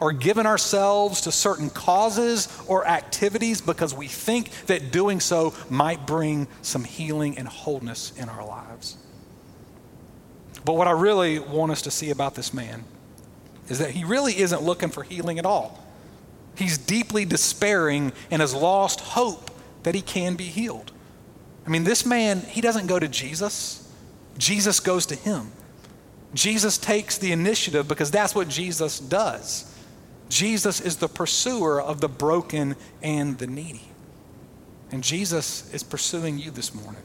or 0.00 0.12
given 0.12 0.46
ourselves 0.46 1.20
to 1.22 1.32
certain 1.32 1.70
causes 1.70 2.48
or 2.66 2.86
activities 2.86 3.60
because 3.60 3.94
we 3.94 4.08
think 4.08 4.50
that 4.66 4.90
doing 4.90 5.20
so 5.20 5.54
might 5.68 6.06
bring 6.06 6.48
some 6.62 6.84
healing 6.84 7.36
and 7.38 7.46
wholeness 7.46 8.12
in 8.16 8.28
our 8.28 8.44
lives. 8.44 8.96
But 10.64 10.74
what 10.74 10.88
I 10.88 10.92
really 10.92 11.38
want 11.38 11.72
us 11.72 11.82
to 11.82 11.90
see 11.90 12.10
about 12.10 12.34
this 12.34 12.52
man 12.52 12.84
is 13.68 13.78
that 13.78 13.90
he 13.90 14.04
really 14.04 14.38
isn't 14.38 14.62
looking 14.62 14.88
for 14.88 15.02
healing 15.02 15.38
at 15.38 15.46
all. 15.46 15.84
He's 16.56 16.76
deeply 16.76 17.24
despairing 17.24 18.12
and 18.30 18.40
has 18.40 18.54
lost 18.54 19.00
hope 19.00 19.50
that 19.82 19.94
he 19.94 20.02
can 20.02 20.34
be 20.34 20.44
healed. 20.44 20.92
I 21.66 21.70
mean, 21.70 21.84
this 21.84 22.04
man, 22.04 22.40
he 22.40 22.60
doesn't 22.60 22.86
go 22.86 22.98
to 22.98 23.08
Jesus, 23.08 23.88
Jesus 24.38 24.80
goes 24.80 25.06
to 25.06 25.14
him. 25.14 25.52
Jesus 26.32 26.78
takes 26.78 27.18
the 27.18 27.32
initiative 27.32 27.88
because 27.88 28.10
that's 28.10 28.34
what 28.34 28.48
Jesus 28.48 29.00
does. 29.00 29.69
Jesus 30.30 30.80
is 30.80 30.96
the 30.96 31.08
pursuer 31.08 31.82
of 31.82 32.00
the 32.00 32.08
broken 32.08 32.76
and 33.02 33.36
the 33.36 33.46
needy. 33.46 33.82
And 34.92 35.04
Jesus 35.04 35.72
is 35.74 35.82
pursuing 35.82 36.38
you 36.38 36.50
this 36.50 36.72
morning. 36.72 37.02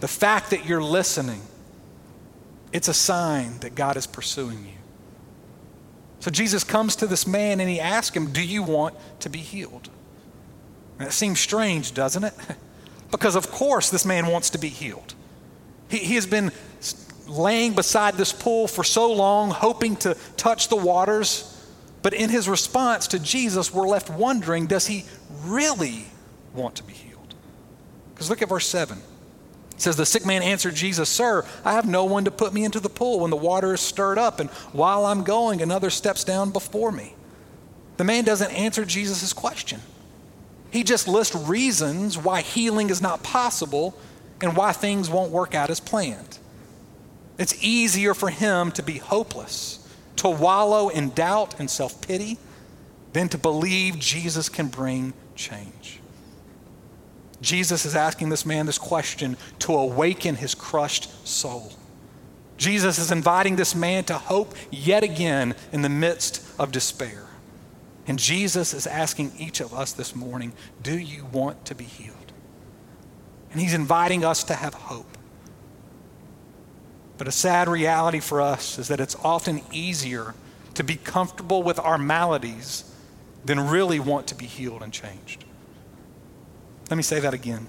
The 0.00 0.08
fact 0.08 0.50
that 0.50 0.66
you're 0.66 0.82
listening, 0.82 1.42
it's 2.72 2.88
a 2.88 2.94
sign 2.94 3.58
that 3.60 3.74
God 3.74 3.96
is 3.96 4.06
pursuing 4.06 4.64
you. 4.64 4.72
So 6.20 6.30
Jesus 6.30 6.64
comes 6.64 6.96
to 6.96 7.06
this 7.06 7.26
man 7.26 7.60
and 7.60 7.68
he 7.68 7.78
asks 7.78 8.16
him, 8.16 8.32
Do 8.32 8.42
you 8.44 8.62
want 8.62 8.94
to 9.20 9.28
be 9.28 9.38
healed? 9.38 9.90
And 10.98 11.08
it 11.08 11.12
seems 11.12 11.38
strange, 11.38 11.94
doesn't 11.94 12.24
it? 12.24 12.34
because, 13.10 13.36
of 13.36 13.50
course, 13.50 13.90
this 13.90 14.04
man 14.04 14.26
wants 14.26 14.50
to 14.50 14.58
be 14.58 14.68
healed. 14.68 15.14
He, 15.88 15.98
he 15.98 16.14
has 16.14 16.26
been 16.26 16.52
laying 17.26 17.74
beside 17.74 18.14
this 18.14 18.32
pool 18.32 18.66
for 18.66 18.82
so 18.82 19.12
long, 19.12 19.50
hoping 19.50 19.94
to 19.96 20.16
touch 20.36 20.68
the 20.68 20.76
waters. 20.76 21.54
But 22.02 22.14
in 22.14 22.30
his 22.30 22.48
response 22.48 23.08
to 23.08 23.18
Jesus, 23.18 23.72
we're 23.72 23.88
left 23.88 24.10
wondering 24.10 24.66
does 24.66 24.86
he 24.86 25.04
really 25.44 26.06
want 26.54 26.76
to 26.76 26.82
be 26.82 26.92
healed? 26.92 27.34
Because 28.14 28.30
look 28.30 28.42
at 28.42 28.48
verse 28.48 28.66
7. 28.66 28.98
It 29.72 29.82
says, 29.82 29.96
The 29.96 30.06
sick 30.06 30.26
man 30.26 30.42
answered 30.42 30.74
Jesus, 30.74 31.08
Sir, 31.08 31.44
I 31.64 31.72
have 31.72 31.88
no 31.88 32.04
one 32.04 32.24
to 32.24 32.30
put 32.30 32.52
me 32.52 32.64
into 32.64 32.80
the 32.80 32.88
pool 32.88 33.20
when 33.20 33.30
the 33.30 33.36
water 33.36 33.74
is 33.74 33.80
stirred 33.80 34.18
up, 34.18 34.40
and 34.40 34.50
while 34.72 35.06
I'm 35.06 35.22
going, 35.22 35.62
another 35.62 35.90
steps 35.90 36.24
down 36.24 36.50
before 36.50 36.90
me. 36.90 37.14
The 37.96 38.04
man 38.04 38.24
doesn't 38.24 38.52
answer 38.52 38.84
Jesus' 38.84 39.32
question. 39.32 39.80
He 40.70 40.84
just 40.84 41.08
lists 41.08 41.34
reasons 41.34 42.18
why 42.18 42.42
healing 42.42 42.90
is 42.90 43.00
not 43.00 43.22
possible 43.22 43.96
and 44.40 44.56
why 44.56 44.72
things 44.72 45.08
won't 45.08 45.32
work 45.32 45.54
out 45.54 45.70
as 45.70 45.80
planned. 45.80 46.38
It's 47.38 47.62
easier 47.62 48.14
for 48.14 48.30
him 48.30 48.72
to 48.72 48.82
be 48.82 48.98
hopeless, 48.98 49.77
to 50.18 50.28
wallow 50.28 50.88
in 50.88 51.10
doubt 51.10 51.58
and 51.58 51.70
self 51.70 52.00
pity, 52.06 52.38
than 53.12 53.28
to 53.30 53.38
believe 53.38 53.98
Jesus 53.98 54.48
can 54.48 54.68
bring 54.68 55.12
change. 55.34 56.00
Jesus 57.40 57.86
is 57.86 57.94
asking 57.94 58.28
this 58.28 58.44
man 58.44 58.66
this 58.66 58.78
question 58.78 59.36
to 59.60 59.74
awaken 59.74 60.36
his 60.36 60.54
crushed 60.54 61.26
soul. 61.26 61.72
Jesus 62.56 62.98
is 62.98 63.12
inviting 63.12 63.56
this 63.56 63.74
man 63.74 64.04
to 64.04 64.14
hope 64.14 64.54
yet 64.70 65.04
again 65.04 65.54
in 65.72 65.82
the 65.82 65.88
midst 65.88 66.44
of 66.58 66.72
despair. 66.72 67.24
And 68.08 68.18
Jesus 68.18 68.74
is 68.74 68.86
asking 68.86 69.32
each 69.38 69.60
of 69.60 69.72
us 69.72 69.92
this 69.92 70.16
morning 70.16 70.52
do 70.82 70.98
you 70.98 71.26
want 71.26 71.64
to 71.66 71.74
be 71.74 71.84
healed? 71.84 72.16
And 73.52 73.60
he's 73.60 73.74
inviting 73.74 74.24
us 74.24 74.44
to 74.44 74.54
have 74.54 74.74
hope. 74.74 75.17
But 77.18 77.26
a 77.26 77.32
sad 77.32 77.68
reality 77.68 78.20
for 78.20 78.40
us 78.40 78.78
is 78.78 78.88
that 78.88 79.00
it's 79.00 79.16
often 79.16 79.60
easier 79.72 80.34
to 80.74 80.84
be 80.84 80.94
comfortable 80.94 81.64
with 81.64 81.80
our 81.80 81.98
maladies 81.98 82.84
than 83.44 83.68
really 83.68 83.98
want 83.98 84.28
to 84.28 84.36
be 84.36 84.46
healed 84.46 84.82
and 84.82 84.92
changed. 84.92 85.44
Let 86.88 86.96
me 86.96 87.02
say 87.02 87.18
that 87.20 87.34
again. 87.34 87.66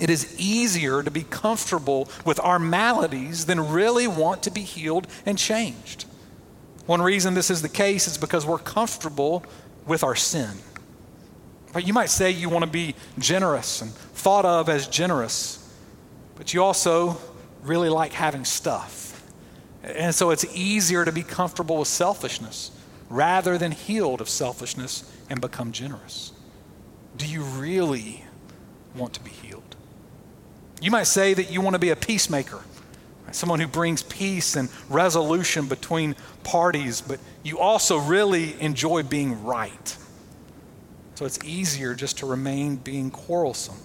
It 0.00 0.10
is 0.10 0.34
easier 0.38 1.02
to 1.02 1.10
be 1.10 1.22
comfortable 1.22 2.08
with 2.24 2.40
our 2.40 2.58
maladies 2.58 3.46
than 3.46 3.70
really 3.70 4.08
want 4.08 4.42
to 4.42 4.50
be 4.50 4.62
healed 4.62 5.06
and 5.24 5.38
changed. 5.38 6.06
One 6.86 7.00
reason 7.00 7.34
this 7.34 7.50
is 7.50 7.62
the 7.62 7.68
case 7.68 8.08
is 8.08 8.18
because 8.18 8.44
we're 8.44 8.58
comfortable 8.58 9.44
with 9.86 10.02
our 10.02 10.16
sin. 10.16 10.50
But 11.72 11.86
you 11.86 11.92
might 11.92 12.10
say 12.10 12.32
you 12.32 12.48
want 12.48 12.64
to 12.64 12.70
be 12.70 12.96
generous 13.18 13.80
and 13.80 13.92
thought 13.92 14.44
of 14.44 14.68
as 14.68 14.88
generous, 14.88 15.72
but 16.34 16.52
you 16.52 16.62
also 16.64 17.16
really 17.62 17.88
like 17.88 18.12
having 18.12 18.44
stuff. 18.44 19.24
And 19.82 20.14
so 20.14 20.30
it's 20.30 20.44
easier 20.54 21.04
to 21.04 21.12
be 21.12 21.22
comfortable 21.22 21.78
with 21.78 21.88
selfishness 21.88 22.70
rather 23.08 23.58
than 23.58 23.72
healed 23.72 24.20
of 24.20 24.28
selfishness 24.28 25.10
and 25.28 25.40
become 25.40 25.72
generous. 25.72 26.32
Do 27.16 27.26
you 27.26 27.42
really 27.42 28.24
want 28.94 29.14
to 29.14 29.20
be 29.20 29.30
healed. 29.30 29.76
You 30.80 30.90
might 30.90 31.04
say 31.04 31.34
that 31.34 31.50
you 31.50 31.60
want 31.60 31.74
to 31.74 31.78
be 31.78 31.90
a 31.90 31.96
peacemaker, 31.96 32.60
someone 33.30 33.60
who 33.60 33.66
brings 33.66 34.02
peace 34.02 34.56
and 34.56 34.68
resolution 34.88 35.66
between 35.66 36.16
parties, 36.44 37.00
but 37.00 37.18
you 37.42 37.58
also 37.58 37.98
really 37.98 38.60
enjoy 38.60 39.02
being 39.02 39.44
right. 39.44 39.96
So 41.14 41.24
it's 41.24 41.38
easier 41.44 41.94
just 41.94 42.18
to 42.18 42.26
remain 42.26 42.76
being 42.76 43.10
quarrelsome. 43.10 43.78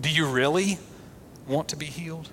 Do 0.00 0.08
you 0.08 0.26
really 0.26 0.78
want 1.46 1.68
to 1.68 1.76
be 1.76 1.86
healed? 1.86 2.28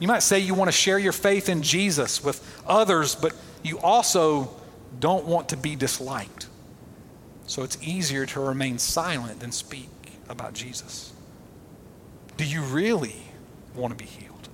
You 0.00 0.08
might 0.08 0.22
say 0.22 0.38
you 0.38 0.54
want 0.54 0.68
to 0.68 0.72
share 0.72 0.98
your 0.98 1.12
faith 1.12 1.48
in 1.48 1.62
Jesus 1.62 2.24
with 2.24 2.42
others, 2.66 3.14
but 3.14 3.34
you 3.62 3.78
also 3.78 4.50
don't 4.98 5.26
want 5.26 5.50
to 5.50 5.56
be 5.56 5.76
disliked. 5.76 6.48
So 7.46 7.62
it's 7.62 7.78
easier 7.82 8.26
to 8.26 8.40
remain 8.40 8.78
silent 8.78 9.40
than 9.40 9.52
speak 9.52 9.88
about 10.28 10.54
Jesus. 10.54 11.12
Do 12.36 12.44
you 12.44 12.62
really 12.62 13.16
want 13.74 13.96
to 13.96 13.96
be 13.96 14.08
healed? 14.10 14.48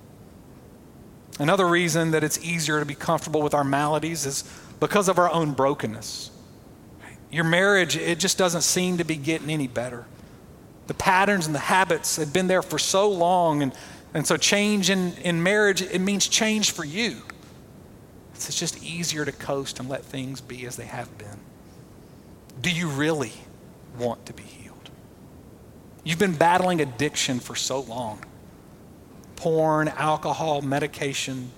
Another 1.39 1.67
reason 1.67 2.11
that 2.11 2.25
it's 2.25 2.43
easier 2.45 2.81
to 2.81 2.87
be 2.87 2.95
comfortable 2.95 3.43
with 3.43 3.55
our 3.55 3.65
maladies 3.65 4.27
is 4.27 4.45
because 4.81 5.09
of 5.09 5.19
our 5.19 5.31
own 5.31 5.53
brokenness. 5.53 6.31
Your 7.31 7.45
marriage, 7.45 7.97
it 7.97 8.19
just 8.19 8.39
doesn't 8.39 8.63
seem 8.63 8.99
to 8.99 9.05
be 9.05 9.17
getting 9.17 9.51
any 9.51 9.69
better. 9.69 10.07
The 10.89 10.95
patterns 10.95 11.47
and 11.47 11.55
the 11.55 11.61
habits 11.61 12.17
have 12.17 12.33
been 12.33 12.47
there 12.47 12.63
for 12.63 12.79
so 12.79 13.09
long, 13.11 13.63
and, 13.63 13.73
and 14.15 14.27
so 14.27 14.37
change 14.37 14.91
in, 14.91 15.15
in 15.19 15.43
marriage, 15.43 15.83
it 15.83 16.01
means 16.01 16.27
change 16.29 16.71
for 16.71 16.85
you. 16.85 17.23
It's 18.35 18.59
just 18.59 18.83
easier 18.83 19.25
to 19.25 19.33
coast 19.33 19.81
and 19.81 19.89
let 19.89 20.05
things 20.05 20.41
be 20.41 20.65
as 20.67 20.77
they 20.77 20.87
have 20.87 21.17
been. 21.19 21.41
Do 22.61 22.71
you 22.71 22.89
really 22.89 23.33
want 23.99 24.27
to 24.27 24.33
be 24.33 24.43
healed? 24.43 24.91
You've 26.05 26.19
been 26.19 26.37
battling 26.37 26.81
addiction 26.81 27.41
for 27.41 27.55
so 27.55 27.81
long 27.81 28.21
porn, 29.37 29.87
alcohol, 29.87 30.63
medication, 30.63 31.49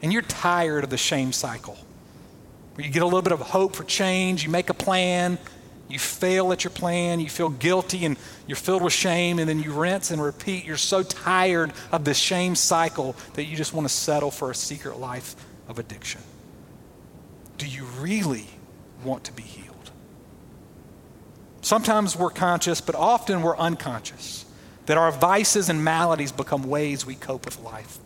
and 0.00 0.10
you're 0.10 0.22
tired 0.22 0.84
of 0.84 0.90
the 0.90 0.96
shame 0.96 1.32
cycle. 1.32 1.76
Where 2.74 2.86
you 2.86 2.90
get 2.90 3.02
a 3.02 3.04
little 3.04 3.20
bit 3.20 3.32
of 3.32 3.40
hope 3.40 3.76
for 3.76 3.84
change, 3.84 4.42
you 4.42 4.50
make 4.50 4.70
a 4.70 4.74
plan, 4.74 5.38
you 5.88 5.98
fail 5.98 6.52
at 6.52 6.64
your 6.64 6.70
plan, 6.70 7.20
you 7.20 7.28
feel 7.28 7.50
guilty 7.50 8.04
and 8.04 8.16
you're 8.46 8.56
filled 8.56 8.82
with 8.82 8.92
shame, 8.92 9.38
and 9.38 9.48
then 9.48 9.62
you 9.62 9.72
rinse 9.72 10.10
and 10.10 10.22
repeat. 10.22 10.64
You're 10.64 10.76
so 10.76 11.02
tired 11.02 11.72
of 11.92 12.04
this 12.04 12.16
shame 12.16 12.54
cycle 12.54 13.14
that 13.34 13.44
you 13.44 13.56
just 13.56 13.72
want 13.72 13.86
to 13.86 13.92
settle 13.92 14.30
for 14.30 14.50
a 14.50 14.54
secret 14.54 14.98
life 14.98 15.36
of 15.68 15.78
addiction. 15.78 16.20
Do 17.58 17.66
you 17.66 17.84
really 18.00 18.46
want 19.04 19.24
to 19.24 19.32
be 19.32 19.42
healed? 19.42 19.90
Sometimes 21.60 22.16
we're 22.16 22.30
conscious, 22.30 22.80
but 22.80 22.94
often 22.94 23.42
we're 23.42 23.56
unconscious 23.56 24.44
that 24.86 24.98
our 24.98 25.12
vices 25.12 25.68
and 25.68 25.82
maladies 25.82 26.32
become 26.32 26.64
ways 26.64 27.06
we 27.06 27.14
cope 27.14 27.44
with 27.46 27.60
life. 27.60 27.98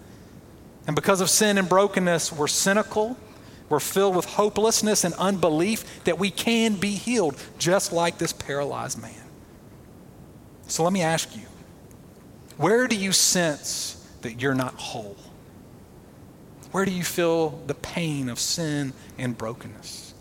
And 0.87 0.94
because 0.94 1.20
of 1.20 1.28
sin 1.28 1.58
and 1.58 1.68
brokenness, 1.68 2.32
we're 2.32 2.47
cynical, 2.47 3.16
we're 3.68 3.80
filled 3.80 4.16
with 4.16 4.25
hopelessness 4.25 5.04
and 5.04 5.14
unbelief 5.14 6.04
that 6.04 6.18
we 6.18 6.30
can 6.30 6.76
be 6.76 6.92
healed, 6.92 7.37
just 7.58 7.92
like 7.92 8.18
this 8.18 8.32
paralyzed 8.32 9.00
man. 9.00 9.12
So 10.66 10.82
let 10.84 10.92
me 10.92 11.02
ask 11.02 11.34
you 11.37 11.46
Where 12.56 12.87
do 12.87 12.96
you 12.96 13.12
sense 13.12 13.94
that 14.22 14.40
you're 14.40 14.54
not 14.54 14.75
whole? 14.75 15.16
Where 16.70 16.84
do 16.84 16.90
you 16.90 17.04
feel 17.04 17.62
the 17.66 17.75
pain 17.75 18.28
of 18.28 18.38
sin 18.38 18.92
and 19.16 19.37
brokenness? 19.37 20.12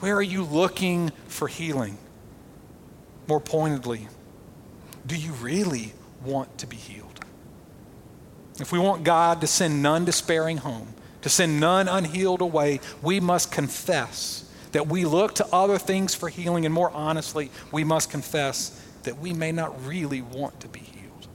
Where 0.00 0.16
are 0.16 0.22
you 0.22 0.42
looking 0.44 1.10
for 1.28 1.48
healing? 1.48 1.96
More 3.28 3.40
pointedly, 3.40 4.08
do 5.06 5.16
you 5.16 5.32
really 5.32 5.92
want 6.24 6.58
to 6.58 6.66
be 6.66 6.76
healed? 6.76 7.20
If 8.60 8.72
we 8.72 8.78
want 8.78 9.04
God 9.04 9.40
to 9.40 9.46
send 9.46 9.82
none 9.82 10.04
despairing 10.04 10.58
home, 10.58 10.93
to 11.24 11.30
send 11.30 11.58
none 11.58 11.88
unhealed 11.88 12.42
away, 12.42 12.80
we 13.00 13.18
must 13.18 13.50
confess 13.50 14.44
that 14.72 14.88
we 14.88 15.06
look 15.06 15.34
to 15.36 15.46
other 15.54 15.78
things 15.78 16.14
for 16.14 16.28
healing, 16.28 16.66
and 16.66 16.74
more 16.74 16.90
honestly, 16.90 17.50
we 17.72 17.82
must 17.82 18.10
confess 18.10 18.78
that 19.04 19.18
we 19.18 19.32
may 19.32 19.50
not 19.50 19.86
really 19.86 20.20
want 20.20 20.60
to 20.60 20.68
be 20.68 20.80
healed. 20.80 21.26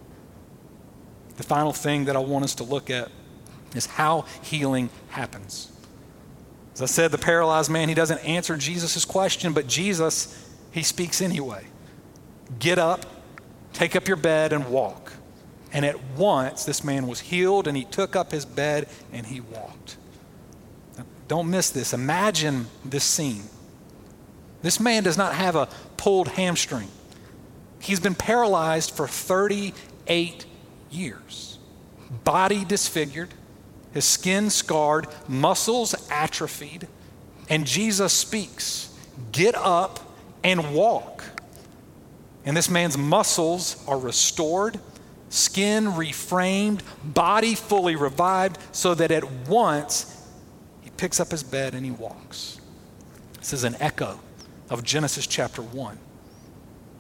The 1.38 1.43
final 1.43 1.74
thing 1.74 2.05
that 2.05 2.15
I 2.15 2.19
want 2.19 2.46
us 2.46 2.53
to 2.55 2.63
look 2.63 2.91
at 2.91 3.10
is 3.74 3.88
how 3.88 4.25
healing 4.43 4.91
happens. 5.10 5.72
As 6.75 6.84
I 6.84 6.86
said, 6.86 7.10
the 7.10 7.17
paralyzed 7.17 7.72
man, 7.72 7.89
he 7.89 7.96
doesn't 7.96 8.19
answer 8.19 8.58
Jesus' 8.58 9.05
question, 9.05 9.53
but 9.53 9.65
Jesus, 9.65 10.53
he 10.69 10.84
speaks 10.84 11.19
anyway. 11.19 11.65
Get 12.60 12.77
up, 12.77 13.08
take 13.74 13.96
up 13.96 14.08
your 14.08 14.17
bed, 14.17 14.53
and 14.53 14.69
walk. 14.69 15.13
And 15.71 15.85
at 15.85 16.01
once, 16.17 16.65
this 16.65 16.83
man 16.83 17.07
was 17.07 17.19
healed, 17.19 17.67
and 17.67 17.77
he 17.77 17.83
took 17.83 18.15
up 18.15 18.31
his 18.31 18.45
bed 18.45 18.88
and 19.13 19.27
he 19.27 19.39
walked. 19.39 19.97
Now, 20.97 21.05
don't 21.27 21.49
miss 21.49 21.69
this. 21.69 21.93
Imagine 21.93 22.67
this 22.83 23.03
scene. 23.03 23.43
This 24.61 24.79
man 24.79 25.03
does 25.03 25.17
not 25.17 25.35
have 25.35 25.55
a 25.55 25.69
pulled 25.95 26.29
hamstring, 26.29 26.88
he's 27.79 27.99
been 27.99 28.15
paralyzed 28.15 28.91
for 28.91 29.07
38 29.07 30.45
years, 30.89 31.59
body 32.23 32.63
disfigured 32.65 33.33
his 33.93 34.05
skin 34.05 34.49
scarred, 34.49 35.07
muscles 35.27 35.95
atrophied, 36.09 36.88
and 37.49 37.65
Jesus 37.65 38.13
speaks, 38.13 38.95
Get 39.31 39.55
up 39.55 39.99
and 40.43 40.73
walk. 40.73 41.23
And 42.45 42.55
this 42.55 42.69
man's 42.69 42.97
muscles 42.97 43.83
are 43.88 43.97
restored, 43.97 44.79
skin 45.29 45.86
reframed, 45.86 46.81
body 47.03 47.55
fully 47.55 47.95
revived, 47.95 48.57
so 48.71 48.93
that 48.95 49.12
at 49.12 49.29
once 49.48 50.27
he 50.81 50.89
picks 50.91 51.19
up 51.19 51.31
his 51.31 51.43
bed 51.43 51.74
and 51.74 51.86
he 51.86 51.91
walks. 51.91 52.59
This 53.39 53.53
is 53.53 53.63
an 53.63 53.75
echo 53.79 54.19
of 54.69 54.83
Genesis 54.83 55.25
chapter 55.25 55.62
1. 55.62 55.98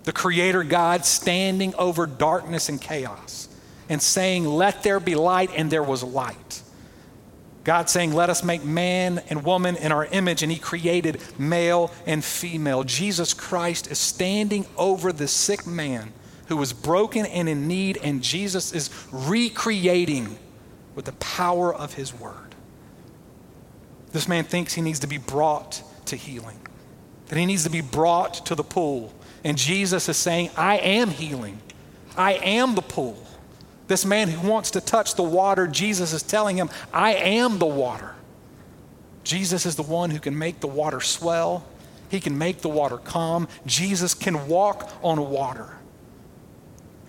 The 0.03 0.13
Creator 0.13 0.63
God 0.63 1.05
standing 1.05 1.75
over 1.75 2.07
darkness 2.07 2.69
and 2.69 2.79
chaos 2.81 3.49
and 3.89 4.01
saying, 4.01 4.45
Let 4.45 4.83
there 4.83 4.99
be 4.99 5.15
light, 5.15 5.49
and 5.55 5.69
there 5.69 5.83
was 5.83 6.03
light. 6.03 6.61
God 7.63 7.89
saying, 7.89 8.13
Let 8.13 8.29
us 8.29 8.43
make 8.43 8.63
man 8.63 9.21
and 9.29 9.43
woman 9.43 9.75
in 9.75 9.91
our 9.91 10.05
image, 10.05 10.41
and 10.41 10.51
He 10.51 10.57
created 10.57 11.21
male 11.37 11.91
and 12.05 12.23
female. 12.23 12.83
Jesus 12.83 13.33
Christ 13.33 13.91
is 13.91 13.99
standing 13.99 14.65
over 14.77 15.11
the 15.11 15.27
sick 15.27 15.67
man 15.67 16.13
who 16.49 16.57
was 16.57 16.73
broken 16.73 17.25
and 17.25 17.47
in 17.47 17.67
need, 17.67 17.97
and 18.03 18.21
Jesus 18.21 18.73
is 18.73 18.89
recreating 19.11 20.37
with 20.95 21.05
the 21.05 21.13
power 21.13 21.73
of 21.73 21.93
His 21.93 22.13
word. 22.13 22.49
This 24.11 24.27
man 24.27 24.43
thinks 24.43 24.73
he 24.73 24.81
needs 24.81 24.99
to 24.99 25.07
be 25.07 25.17
brought 25.17 25.83
to 26.05 26.15
healing, 26.15 26.59
that 27.27 27.37
he 27.37 27.45
needs 27.45 27.63
to 27.63 27.69
be 27.69 27.81
brought 27.81 28.45
to 28.47 28.55
the 28.55 28.63
pool. 28.63 29.13
And 29.43 29.57
Jesus 29.57 30.09
is 30.09 30.17
saying, 30.17 30.49
I 30.57 30.77
am 30.77 31.09
healing, 31.09 31.61
I 32.17 32.33
am 32.33 32.75
the 32.75 32.81
pool. 32.81 33.23
This 33.87 34.05
man 34.05 34.27
who 34.27 34.47
wants 34.47 34.71
to 34.71 34.81
touch 34.81 35.15
the 35.15 35.23
water, 35.23 35.67
Jesus 35.67 36.13
is 36.13 36.21
telling 36.21 36.57
him, 36.57 36.69
I 36.93 37.13
am 37.15 37.59
the 37.59 37.65
water. 37.65 38.15
Jesus 39.23 39.65
is 39.65 39.75
the 39.75 39.83
one 39.83 40.09
who 40.09 40.19
can 40.19 40.37
make 40.37 40.59
the 40.59 40.67
water 40.67 41.01
swell, 41.01 41.65
he 42.09 42.19
can 42.19 42.37
make 42.37 42.61
the 42.61 42.69
water 42.69 42.97
calm. 42.97 43.47
Jesus 43.67 44.15
can 44.15 44.47
walk 44.47 44.91
on 45.03 45.29
water. 45.29 45.78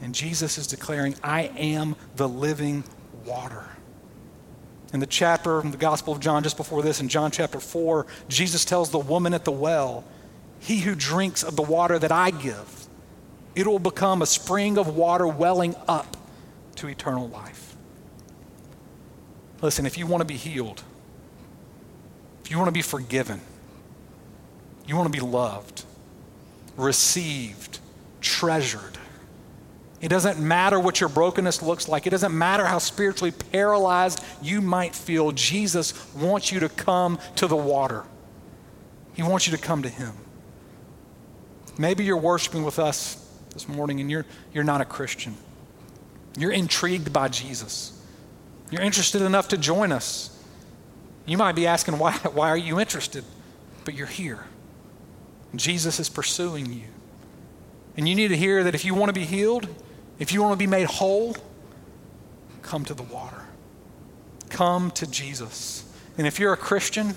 And 0.02 0.14
Jesus 0.14 0.58
is 0.58 0.66
declaring, 0.66 1.14
I 1.22 1.42
am 1.56 1.96
the 2.16 2.28
living 2.28 2.84
water. 3.24 3.64
In 4.92 5.00
the 5.00 5.06
chapter 5.06 5.60
the 5.62 5.76
Gospel 5.76 6.14
of 6.14 6.20
John, 6.20 6.42
just 6.42 6.56
before 6.56 6.82
this, 6.82 7.00
in 7.00 7.08
John 7.08 7.30
chapter 7.30 7.60
4, 7.60 8.06
Jesus 8.28 8.64
tells 8.64 8.90
the 8.90 8.98
woman 8.98 9.34
at 9.34 9.44
the 9.44 9.52
well, 9.52 10.04
He 10.58 10.80
who 10.80 10.94
drinks 10.94 11.42
of 11.42 11.56
the 11.56 11.62
water 11.62 11.98
that 11.98 12.10
I 12.10 12.30
give, 12.30 12.88
it 13.54 13.66
will 13.66 13.78
become 13.78 14.22
a 14.22 14.26
spring 14.26 14.78
of 14.78 14.96
water 14.96 15.26
welling 15.26 15.76
up 15.86 16.16
to 16.76 16.88
eternal 16.88 17.28
life. 17.28 17.76
Listen, 19.60 19.84
if 19.86 19.98
you 19.98 20.06
want 20.06 20.22
to 20.22 20.26
be 20.26 20.36
healed, 20.36 20.82
if 22.44 22.50
you 22.50 22.56
want 22.56 22.68
to 22.68 22.72
be 22.72 22.82
forgiven, 22.82 23.40
you 24.86 24.96
want 24.96 25.12
to 25.12 25.16
be 25.16 25.24
loved, 25.24 25.84
received, 26.76 27.78
treasured, 28.20 28.98
it 30.00 30.08
doesn't 30.08 30.38
matter 30.38 30.80
what 30.80 31.00
your 31.00 31.10
brokenness 31.10 31.60
looks 31.60 31.86
like. 31.86 32.06
It 32.06 32.10
doesn't 32.10 32.36
matter 32.36 32.64
how 32.64 32.78
spiritually 32.78 33.32
paralyzed 33.32 34.24
you 34.40 34.62
might 34.62 34.94
feel. 34.94 35.30
Jesus 35.32 36.14
wants 36.14 36.50
you 36.50 36.60
to 36.60 36.70
come 36.70 37.18
to 37.36 37.46
the 37.46 37.56
water. 37.56 38.04
He 39.14 39.22
wants 39.22 39.46
you 39.46 39.54
to 39.56 39.62
come 39.62 39.82
to 39.82 39.88
Him. 39.90 40.12
Maybe 41.76 42.04
you're 42.04 42.16
worshiping 42.16 42.64
with 42.64 42.78
us 42.78 43.16
this 43.52 43.68
morning 43.68 44.00
and 44.00 44.10
you're, 44.10 44.24
you're 44.54 44.64
not 44.64 44.80
a 44.80 44.86
Christian. 44.86 45.34
You're 46.36 46.52
intrigued 46.52 47.12
by 47.12 47.28
Jesus. 47.28 47.98
You're 48.70 48.82
interested 48.82 49.20
enough 49.20 49.48
to 49.48 49.58
join 49.58 49.92
us. 49.92 50.36
You 51.26 51.36
might 51.36 51.54
be 51.54 51.66
asking, 51.66 51.98
why, 51.98 52.12
why 52.32 52.48
are 52.48 52.56
you 52.56 52.80
interested? 52.80 53.24
But 53.84 53.94
you're 53.94 54.06
here. 54.06 54.44
Jesus 55.54 56.00
is 56.00 56.08
pursuing 56.08 56.72
you. 56.72 56.84
And 57.96 58.08
you 58.08 58.14
need 58.14 58.28
to 58.28 58.36
hear 58.36 58.64
that 58.64 58.74
if 58.74 58.84
you 58.84 58.94
want 58.94 59.10
to 59.10 59.12
be 59.12 59.26
healed, 59.26 59.68
if 60.20 60.32
you 60.32 60.42
want 60.42 60.52
to 60.52 60.58
be 60.58 60.68
made 60.68 60.86
whole, 60.86 61.36
come 62.62 62.84
to 62.84 62.94
the 62.94 63.02
water. 63.02 63.42
Come 64.50 64.92
to 64.92 65.06
Jesus. 65.06 65.84
And 66.16 66.26
if 66.26 66.38
you're 66.38 66.52
a 66.52 66.58
Christian, 66.58 67.16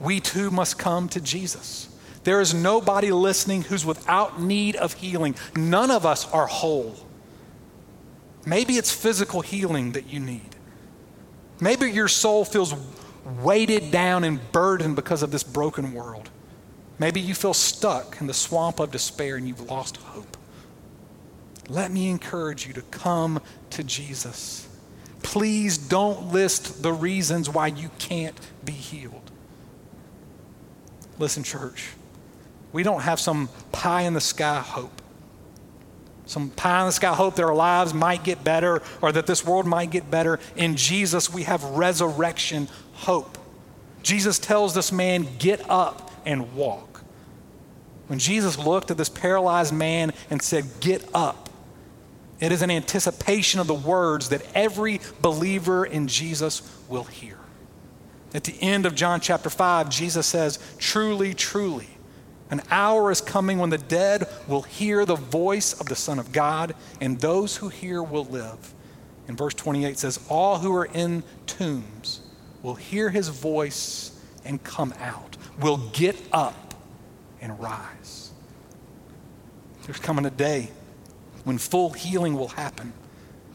we 0.00 0.20
too 0.20 0.50
must 0.50 0.78
come 0.78 1.08
to 1.10 1.20
Jesus. 1.20 1.88
There 2.24 2.40
is 2.40 2.54
nobody 2.54 3.12
listening 3.12 3.62
who's 3.62 3.84
without 3.84 4.40
need 4.40 4.76
of 4.76 4.94
healing. 4.94 5.34
None 5.56 5.90
of 5.90 6.06
us 6.06 6.30
are 6.32 6.46
whole. 6.46 6.96
Maybe 8.44 8.74
it's 8.74 8.92
physical 8.92 9.40
healing 9.40 9.92
that 9.92 10.06
you 10.06 10.20
need. 10.20 10.54
Maybe 11.60 11.90
your 11.90 12.08
soul 12.08 12.44
feels 12.44 12.74
weighted 13.42 13.90
down 13.90 14.22
and 14.24 14.40
burdened 14.52 14.94
because 14.94 15.22
of 15.22 15.32
this 15.32 15.42
broken 15.42 15.92
world. 15.92 16.30
Maybe 16.98 17.20
you 17.20 17.34
feel 17.34 17.54
stuck 17.54 18.20
in 18.20 18.26
the 18.26 18.34
swamp 18.34 18.78
of 18.78 18.92
despair 18.92 19.36
and 19.36 19.48
you've 19.48 19.68
lost 19.68 19.96
hope. 19.96 20.36
Let 21.68 21.90
me 21.90 22.08
encourage 22.08 22.66
you 22.66 22.72
to 22.74 22.82
come 22.82 23.40
to 23.70 23.82
Jesus. 23.82 24.68
Please 25.22 25.78
don't 25.78 26.32
list 26.32 26.82
the 26.82 26.92
reasons 26.92 27.50
why 27.50 27.68
you 27.68 27.90
can't 27.98 28.38
be 28.64 28.72
healed. 28.72 29.30
Listen, 31.18 31.42
church, 31.42 31.90
we 32.72 32.82
don't 32.82 33.00
have 33.00 33.18
some 33.18 33.48
pie 33.72 34.02
in 34.02 34.14
the 34.14 34.20
sky 34.20 34.60
hope 34.60 35.02
some 36.26 36.50
pie 36.50 36.80
in 36.80 36.86
the 36.86 36.92
sky 36.92 37.14
hope 37.14 37.36
that 37.36 37.44
our 37.44 37.54
lives 37.54 37.94
might 37.94 38.24
get 38.24 38.42
better 38.42 38.82
or 39.00 39.12
that 39.12 39.26
this 39.26 39.46
world 39.46 39.64
might 39.64 39.90
get 39.90 40.10
better. 40.10 40.40
In 40.56 40.76
Jesus, 40.76 41.32
we 41.32 41.44
have 41.44 41.62
resurrection 41.64 42.68
hope. 42.94 43.38
Jesus 44.02 44.38
tells 44.38 44.74
this 44.74 44.90
man, 44.90 45.26
Get 45.38 45.68
up 45.70 46.10
and 46.26 46.54
walk. 46.54 47.02
When 48.08 48.18
Jesus 48.18 48.58
looked 48.58 48.90
at 48.90 48.96
this 48.96 49.08
paralyzed 49.08 49.72
man 49.72 50.12
and 50.28 50.42
said, 50.42 50.64
Get 50.80 51.08
up, 51.14 51.45
it 52.40 52.52
is 52.52 52.62
an 52.62 52.70
anticipation 52.70 53.60
of 53.60 53.66
the 53.66 53.74
words 53.74 54.28
that 54.28 54.42
every 54.54 55.00
believer 55.20 55.86
in 55.86 56.08
Jesus 56.08 56.62
will 56.88 57.04
hear. 57.04 57.38
At 58.34 58.44
the 58.44 58.60
end 58.60 58.84
of 58.84 58.94
John 58.94 59.20
chapter 59.20 59.48
5, 59.48 59.88
Jesus 59.88 60.26
says, 60.26 60.58
Truly, 60.78 61.32
truly, 61.32 61.88
an 62.50 62.62
hour 62.70 63.10
is 63.10 63.20
coming 63.20 63.58
when 63.58 63.70
the 63.70 63.78
dead 63.78 64.28
will 64.46 64.62
hear 64.62 65.04
the 65.04 65.16
voice 65.16 65.80
of 65.80 65.86
the 65.86 65.96
Son 65.96 66.18
of 66.18 66.32
God, 66.32 66.74
and 67.00 67.18
those 67.18 67.56
who 67.56 67.68
hear 67.68 68.02
will 68.02 68.26
live. 68.26 68.74
And 69.26 69.38
verse 69.38 69.54
28 69.54 69.98
says, 69.98 70.20
All 70.28 70.58
who 70.58 70.74
are 70.74 70.84
in 70.84 71.24
tombs 71.46 72.20
will 72.62 72.74
hear 72.74 73.10
his 73.10 73.28
voice 73.28 74.20
and 74.44 74.62
come 74.62 74.92
out, 75.00 75.36
will 75.60 75.78
get 75.92 76.16
up 76.30 76.74
and 77.40 77.58
rise. 77.58 78.30
There's 79.84 79.98
coming 79.98 80.26
a 80.26 80.30
day 80.30 80.70
when 81.46 81.58
full 81.58 81.90
healing 81.90 82.36
will 82.36 82.48
happen. 82.48 82.92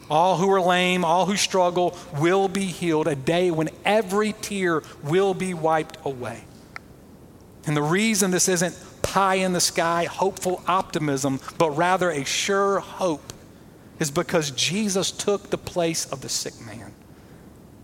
All 0.08 0.38
who 0.38 0.50
are 0.50 0.62
lame, 0.62 1.04
all 1.04 1.26
who 1.26 1.36
struggle 1.36 1.94
will 2.18 2.48
be 2.48 2.64
healed, 2.64 3.06
a 3.06 3.14
day 3.14 3.50
when 3.50 3.68
every 3.84 4.32
tear 4.32 4.82
will 5.04 5.34
be 5.34 5.52
wiped 5.52 5.98
away. 6.02 6.44
And 7.66 7.76
the 7.76 7.82
reason 7.82 8.30
this 8.30 8.48
isn't 8.48 8.74
pie 9.02 9.34
in 9.34 9.52
the 9.52 9.60
sky, 9.60 10.04
hopeful 10.04 10.62
optimism, 10.66 11.38
but 11.58 11.70
rather 11.72 12.10
a 12.10 12.24
sure 12.24 12.80
hope 12.80 13.34
is 13.98 14.10
because 14.10 14.52
Jesus 14.52 15.10
took 15.10 15.50
the 15.50 15.58
place 15.58 16.10
of 16.10 16.22
the 16.22 16.30
sick 16.30 16.58
man. 16.64 16.94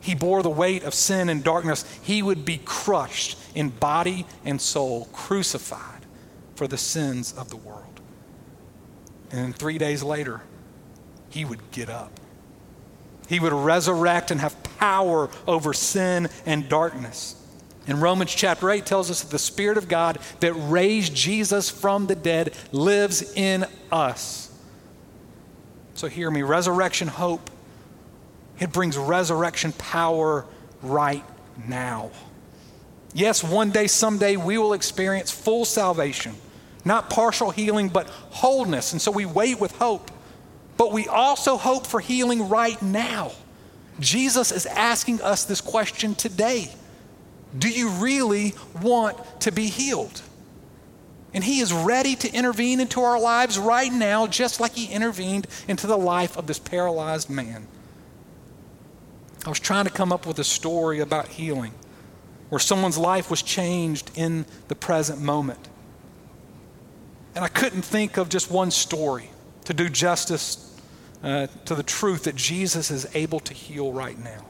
He 0.00 0.14
bore 0.14 0.42
the 0.42 0.48
weight 0.48 0.84
of 0.84 0.94
sin 0.94 1.28
and 1.28 1.44
darkness. 1.44 1.84
He 2.02 2.22
would 2.22 2.46
be 2.46 2.62
crushed 2.64 3.38
in 3.54 3.68
body 3.68 4.24
and 4.42 4.58
soul, 4.58 5.04
crucified 5.12 6.06
for 6.54 6.66
the 6.66 6.78
sins 6.78 7.34
of 7.36 7.50
the 7.50 7.56
world. 7.58 7.87
And 9.30 9.40
then 9.40 9.52
three 9.52 9.78
days 9.78 10.02
later, 10.02 10.40
he 11.30 11.44
would 11.44 11.70
get 11.70 11.88
up. 11.88 12.10
He 13.28 13.40
would 13.40 13.52
resurrect 13.52 14.30
and 14.30 14.40
have 14.40 14.56
power 14.78 15.28
over 15.46 15.74
sin 15.74 16.28
and 16.46 16.68
darkness. 16.68 17.34
And 17.86 18.00
Romans 18.02 18.34
chapter 18.34 18.70
8 18.70 18.84
tells 18.84 19.10
us 19.10 19.22
that 19.22 19.30
the 19.30 19.38
Spirit 19.38 19.78
of 19.78 19.88
God 19.88 20.18
that 20.40 20.52
raised 20.52 21.14
Jesus 21.14 21.70
from 21.70 22.06
the 22.06 22.14
dead 22.14 22.54
lives 22.70 23.32
in 23.34 23.66
us. 23.90 24.50
So 25.94 26.06
hear 26.06 26.30
me 26.30 26.42
resurrection 26.42 27.08
hope, 27.08 27.50
it 28.60 28.72
brings 28.72 28.96
resurrection 28.96 29.72
power 29.72 30.44
right 30.82 31.24
now. 31.66 32.10
Yes, 33.14 33.42
one 33.42 33.70
day, 33.70 33.86
someday, 33.86 34.36
we 34.36 34.58
will 34.58 34.74
experience 34.74 35.30
full 35.30 35.64
salvation, 35.64 36.34
not 36.84 37.10
partial 37.10 37.50
healing, 37.50 37.88
but 37.88 38.08
wholeness. 38.30 38.92
And 38.92 39.00
so 39.00 39.10
we 39.10 39.26
wait 39.26 39.60
with 39.60 39.72
hope. 39.72 40.10
But 40.76 40.92
we 40.92 41.08
also 41.08 41.56
hope 41.56 41.86
for 41.86 42.00
healing 42.00 42.48
right 42.48 42.80
now. 42.80 43.32
Jesus 44.00 44.52
is 44.52 44.64
asking 44.66 45.20
us 45.22 45.44
this 45.44 45.60
question 45.60 46.14
today 46.14 46.70
Do 47.58 47.68
you 47.68 47.90
really 47.90 48.54
want 48.80 49.18
to 49.40 49.50
be 49.50 49.66
healed? 49.66 50.22
And 51.34 51.44
He 51.44 51.60
is 51.60 51.72
ready 51.72 52.14
to 52.16 52.32
intervene 52.32 52.80
into 52.80 53.00
our 53.00 53.20
lives 53.20 53.58
right 53.58 53.92
now, 53.92 54.26
just 54.26 54.60
like 54.60 54.72
He 54.74 54.86
intervened 54.86 55.46
into 55.66 55.86
the 55.86 55.98
life 55.98 56.36
of 56.36 56.46
this 56.46 56.58
paralyzed 56.58 57.28
man. 57.28 57.66
I 59.44 59.48
was 59.48 59.60
trying 59.60 59.84
to 59.84 59.90
come 59.90 60.12
up 60.12 60.26
with 60.26 60.38
a 60.38 60.44
story 60.44 61.00
about 61.00 61.28
healing 61.28 61.72
where 62.48 62.58
someone's 62.58 62.98
life 62.98 63.30
was 63.30 63.42
changed 63.42 64.10
in 64.14 64.46
the 64.68 64.74
present 64.74 65.20
moment. 65.20 65.68
And 67.38 67.44
I 67.44 67.48
couldn't 67.50 67.82
think 67.82 68.16
of 68.16 68.28
just 68.28 68.50
one 68.50 68.72
story 68.72 69.30
to 69.66 69.72
do 69.72 69.88
justice 69.88 70.76
uh, 71.22 71.46
to 71.66 71.76
the 71.76 71.84
truth 71.84 72.24
that 72.24 72.34
Jesus 72.34 72.90
is 72.90 73.06
able 73.14 73.38
to 73.38 73.54
heal 73.54 73.92
right 73.92 74.18
now. 74.18 74.44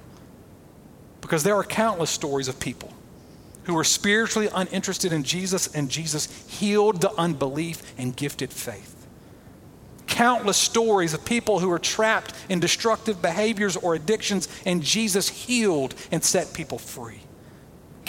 Because 1.20 1.42
there 1.42 1.54
are 1.54 1.64
countless 1.64 2.08
stories 2.08 2.48
of 2.48 2.58
people 2.58 2.90
who 3.64 3.74
were 3.74 3.84
spiritually 3.84 4.48
uninterested 4.54 5.12
in 5.12 5.22
Jesus, 5.22 5.66
and 5.74 5.90
Jesus 5.90 6.28
healed 6.48 7.02
the 7.02 7.12
unbelief 7.20 7.82
and 7.98 8.16
gifted 8.16 8.50
faith. 8.50 9.06
Countless 10.06 10.56
stories 10.56 11.12
of 11.12 11.22
people 11.26 11.58
who 11.58 11.68
were 11.68 11.78
trapped 11.78 12.32
in 12.48 12.58
destructive 12.58 13.20
behaviors 13.20 13.76
or 13.76 13.96
addictions, 13.96 14.48
and 14.64 14.82
Jesus 14.82 15.28
healed 15.28 15.94
and 16.10 16.24
set 16.24 16.54
people 16.54 16.78
free 16.78 17.20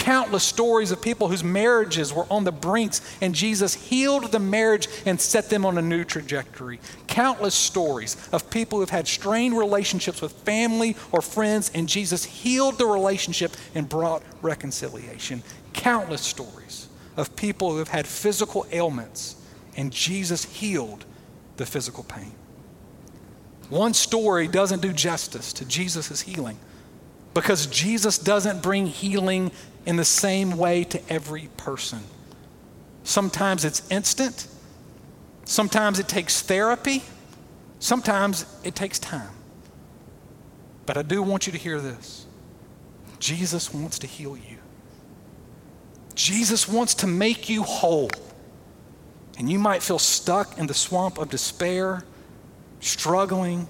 countless 0.09 0.43
stories 0.43 0.89
of 0.89 0.99
people 0.99 1.27
whose 1.27 1.43
marriages 1.43 2.11
were 2.11 2.25
on 2.31 2.43
the 2.43 2.51
brinks, 2.51 2.99
and 3.21 3.35
Jesus 3.35 3.75
healed 3.75 4.31
the 4.31 4.39
marriage 4.39 4.87
and 5.05 5.21
set 5.21 5.51
them 5.51 5.67
on 5.67 5.77
a 5.77 5.83
new 5.83 6.03
trajectory. 6.03 6.79
Countless 7.05 7.53
stories 7.53 8.17
of 8.31 8.49
people 8.49 8.79
who've 8.79 8.89
had 8.89 9.07
strained 9.07 9.55
relationships 9.55 10.19
with 10.19 10.31
family 10.31 10.95
or 11.11 11.21
friends, 11.21 11.69
and 11.75 11.87
Jesus 11.87 12.25
healed 12.25 12.79
the 12.79 12.87
relationship 12.87 13.55
and 13.75 13.87
brought 13.87 14.23
reconciliation. 14.41 15.43
Countless 15.73 16.21
stories 16.21 16.87
of 17.15 17.35
people 17.35 17.69
who 17.69 17.77
have 17.77 17.89
had 17.89 18.07
physical 18.07 18.65
ailments, 18.71 19.35
and 19.77 19.93
Jesus 19.93 20.43
healed 20.43 21.05
the 21.57 21.67
physical 21.67 22.03
pain. 22.03 22.31
One 23.69 23.93
story 23.93 24.47
doesn't 24.47 24.81
do 24.81 24.91
justice 24.91 25.53
to 25.53 25.65
Jesus' 25.65 26.21
healing 26.21 26.57
because 27.39 27.67
Jesus 27.67 28.17
doesn't 28.17 28.61
bring 28.61 28.85
healing 28.85 29.49
in 29.85 29.95
the 29.95 30.03
same 30.03 30.57
way 30.57 30.83
to 30.83 30.99
every 31.09 31.47
person. 31.55 31.99
Sometimes 33.05 33.63
it's 33.63 33.89
instant, 33.89 34.45
sometimes 35.45 35.99
it 35.99 36.09
takes 36.09 36.41
therapy, 36.41 37.01
sometimes 37.79 38.45
it 38.65 38.75
takes 38.75 38.99
time. 38.99 39.29
But 40.85 40.97
I 40.97 41.01
do 41.01 41.23
want 41.23 41.47
you 41.47 41.53
to 41.53 41.57
hear 41.57 41.79
this 41.79 42.25
Jesus 43.19 43.73
wants 43.73 43.99
to 43.99 44.07
heal 44.07 44.35
you, 44.35 44.57
Jesus 46.15 46.67
wants 46.67 46.93
to 46.95 47.07
make 47.07 47.47
you 47.47 47.63
whole. 47.63 48.11
And 49.37 49.49
you 49.49 49.59
might 49.59 49.81
feel 49.81 49.99
stuck 49.99 50.57
in 50.57 50.67
the 50.67 50.73
swamp 50.73 51.17
of 51.17 51.29
despair, 51.29 52.03
struggling, 52.81 53.69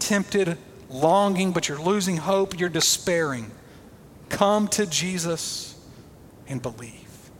tempted, 0.00 0.58
longing, 0.88 1.52
but 1.52 1.68
you're 1.68 1.80
losing 1.80 2.16
hope, 2.16 2.58
you're 2.58 2.68
despairing. 2.68 3.50
Come 4.28 4.68
to 4.68 4.86
Jesus 4.86 5.78
and 6.48 6.60
believe. 6.60 7.30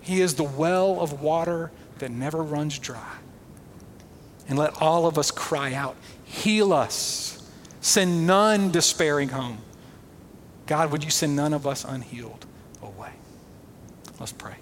He 0.00 0.20
is 0.20 0.34
the 0.34 0.44
well 0.44 1.00
of 1.00 1.20
water 1.20 1.70
that 1.98 2.10
never 2.10 2.42
runs 2.42 2.78
dry. 2.78 3.16
And 4.48 4.58
let 4.58 4.80
all 4.80 5.06
of 5.06 5.18
us 5.18 5.30
cry 5.30 5.74
out, 5.74 5.96
Heal 6.24 6.72
us. 6.72 7.32
Send 7.80 8.26
none 8.26 8.70
despairing 8.70 9.28
home. 9.28 9.58
God, 10.66 10.90
would 10.90 11.04
you 11.04 11.10
send 11.10 11.36
none 11.36 11.52
of 11.52 11.66
us 11.66 11.84
unhealed 11.84 12.44
away? 12.82 13.12
Let's 14.18 14.32
pray. 14.32 14.56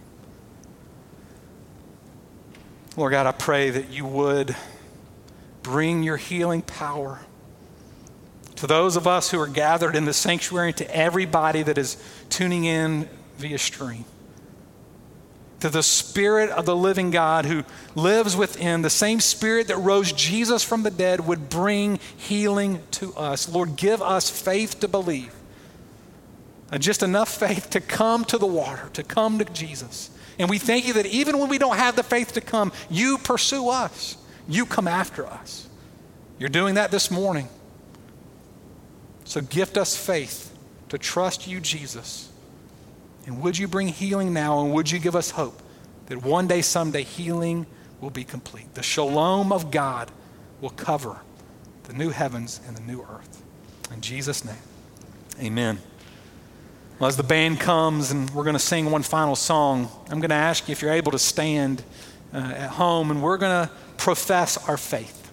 Lord 2.97 3.13
God, 3.13 3.27
I 3.27 3.33
pray 3.33 3.71
that 3.71 3.91
you 3.91 4.05
would 4.05 4.55
bring 5.63 6.03
your 6.03 6.19
healing 6.19 6.63
power 6.63 7.21
to 8.65 8.69
those 8.69 8.97
of 8.97 9.07
us 9.07 9.31
who 9.31 9.39
are 9.39 9.47
gathered 9.47 9.95
in 9.95 10.07
the 10.07 10.13
sanctuary, 10.15 10.73
to 10.73 10.97
everybody 10.97 11.63
that 11.63 11.77
is 11.77 11.99
tuning 12.31 12.65
in 12.65 13.07
via 13.37 13.59
stream. 13.59 14.07
To 15.61 15.69
the 15.69 15.83
Spirit 15.83 16.49
of 16.49 16.65
the 16.65 16.75
living 16.75 17.11
God 17.11 17.45
who 17.45 17.65
lives 17.95 18.35
within, 18.35 18.81
the 18.81 18.89
same 18.89 19.21
Spirit 19.21 19.69
that 19.69 19.77
rose 19.77 20.13
Jesus 20.13 20.65
from 20.65 20.83
the 20.83 20.91
dead 20.91 21.27
would 21.27 21.51
bring 21.51 22.01
healing 22.17 22.81
to 22.93 23.13
us. 23.17 23.51
Lord, 23.51 23.77
give 23.77 24.01
us 24.01 24.31
faith 24.31 24.81
to 24.81 24.89
believe. 24.89 25.35
Uh, 26.73 26.79
just 26.79 27.03
enough 27.03 27.29
faith 27.29 27.69
to 27.69 27.83
come 27.83 28.25
to 28.25 28.39
the 28.39 28.47
water, 28.47 28.89
to 28.95 29.03
come 29.03 29.39
to 29.41 29.45
Jesus. 29.45 30.09
And 30.39 30.49
we 30.49 30.57
thank 30.57 30.87
you 30.87 30.95
that 30.95 31.05
even 31.05 31.39
when 31.39 31.51
we 31.51 31.59
don't 31.59 31.77
have 31.77 31.97
the 31.97 32.03
faith 32.03 32.33
to 32.33 32.41
come, 32.41 32.73
you 32.89 33.19
pursue 33.19 33.69
us. 33.69 34.17
You 34.49 34.65
come 34.65 34.89
after 34.89 35.27
us. 35.27 35.69
You're 36.39 36.49
doing 36.49 36.77
that 36.77 36.91
this 36.91 37.11
morning. 37.11 37.51
So 39.35 39.41
gift 39.41 39.77
us 39.77 39.97
faith 39.97 40.57
to 40.91 40.97
trust 40.97 41.49
you, 41.49 41.59
Jesus. 41.59 42.31
And 43.27 43.43
would 43.43 43.59
you 43.59 43.67
bring 43.67 43.89
healing 43.89 44.33
now 44.33 44.61
and 44.61 44.73
would 44.73 44.89
you 44.89 45.01
give 45.01 45.17
us 45.17 45.31
hope 45.33 45.61
that 46.07 46.23
one 46.23 46.47
day, 46.47 46.63
someday, 46.63 47.03
healing 47.03 47.67
will 48.01 48.11
be 48.11 48.23
complete? 48.23 48.73
The 48.75 48.83
shalom 48.85 49.51
of 49.51 49.73
God 49.73 50.13
will 50.61 50.71
cover 50.71 51.17
the 51.83 51.93
new 51.95 52.11
heavens 52.11 52.61
and 52.69 52.77
the 52.77 52.83
new 52.83 53.03
earth. 53.03 53.43
In 53.93 54.01
Jesus' 54.01 54.45
name, 54.45 54.55
amen. 55.43 55.81
Well, 57.01 57.09
as 57.09 57.17
the 57.17 57.25
band 57.25 57.59
comes 57.59 58.13
and 58.13 58.31
we're 58.31 58.45
going 58.45 58.55
to 58.55 58.61
sing 58.61 58.89
one 58.89 59.03
final 59.03 59.35
song, 59.35 59.91
I'm 60.11 60.21
going 60.21 60.31
to 60.31 60.37
ask 60.37 60.69
you 60.69 60.73
if 60.73 60.81
you're 60.81 60.93
able 60.93 61.11
to 61.11 61.19
stand 61.19 61.83
uh, 62.33 62.37
at 62.37 62.71
home 62.71 63.11
and 63.11 63.21
we're 63.21 63.39
going 63.39 63.67
to 63.67 63.75
profess 63.97 64.69
our 64.69 64.77
faith. 64.77 65.33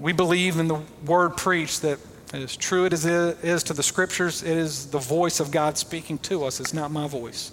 We 0.00 0.12
believe 0.12 0.58
in 0.58 0.66
the 0.66 0.80
word 1.06 1.36
preached 1.36 1.82
that 1.82 2.00
as 2.32 2.56
true 2.56 2.86
as 2.86 3.04
it 3.04 3.44
is 3.44 3.62
to 3.64 3.72
the 3.72 3.82
scriptures, 3.82 4.42
it 4.42 4.56
is 4.56 4.86
the 4.86 4.98
voice 4.98 5.40
of 5.40 5.50
God 5.50 5.76
speaking 5.76 6.18
to 6.18 6.44
us. 6.44 6.60
It's 6.60 6.72
not 6.72 6.90
my 6.90 7.08
voice. 7.08 7.50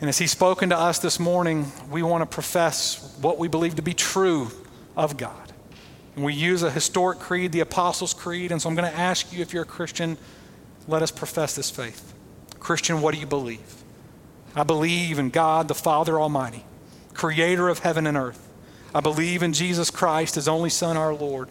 And 0.00 0.08
as 0.08 0.18
He's 0.18 0.32
spoken 0.32 0.70
to 0.70 0.78
us 0.78 0.98
this 0.98 1.20
morning, 1.20 1.70
we 1.90 2.02
want 2.02 2.22
to 2.22 2.26
profess 2.26 3.16
what 3.20 3.38
we 3.38 3.48
believe 3.48 3.76
to 3.76 3.82
be 3.82 3.94
true 3.94 4.50
of 4.96 5.16
God. 5.16 5.52
And 6.16 6.24
we 6.24 6.34
use 6.34 6.62
a 6.62 6.70
historic 6.70 7.18
creed, 7.18 7.52
the 7.52 7.60
Apostles' 7.60 8.14
Creed. 8.14 8.50
And 8.50 8.60
so 8.60 8.68
I'm 8.68 8.74
going 8.74 8.90
to 8.90 8.98
ask 8.98 9.32
you 9.32 9.42
if 9.42 9.52
you're 9.52 9.62
a 9.62 9.66
Christian, 9.66 10.18
let 10.88 11.02
us 11.02 11.10
profess 11.10 11.54
this 11.54 11.70
faith. 11.70 12.14
Christian, 12.58 13.00
what 13.00 13.14
do 13.14 13.20
you 13.20 13.26
believe? 13.26 13.82
I 14.54 14.64
believe 14.64 15.18
in 15.18 15.30
God, 15.30 15.68
the 15.68 15.74
Father 15.74 16.18
Almighty, 16.18 16.64
creator 17.14 17.68
of 17.68 17.80
heaven 17.80 18.06
and 18.06 18.16
earth. 18.16 18.42
I 18.94 19.00
believe 19.00 19.42
in 19.42 19.52
Jesus 19.52 19.90
Christ, 19.90 20.36
his 20.36 20.48
only 20.48 20.70
Son, 20.70 20.96
our 20.96 21.14
Lord 21.14 21.50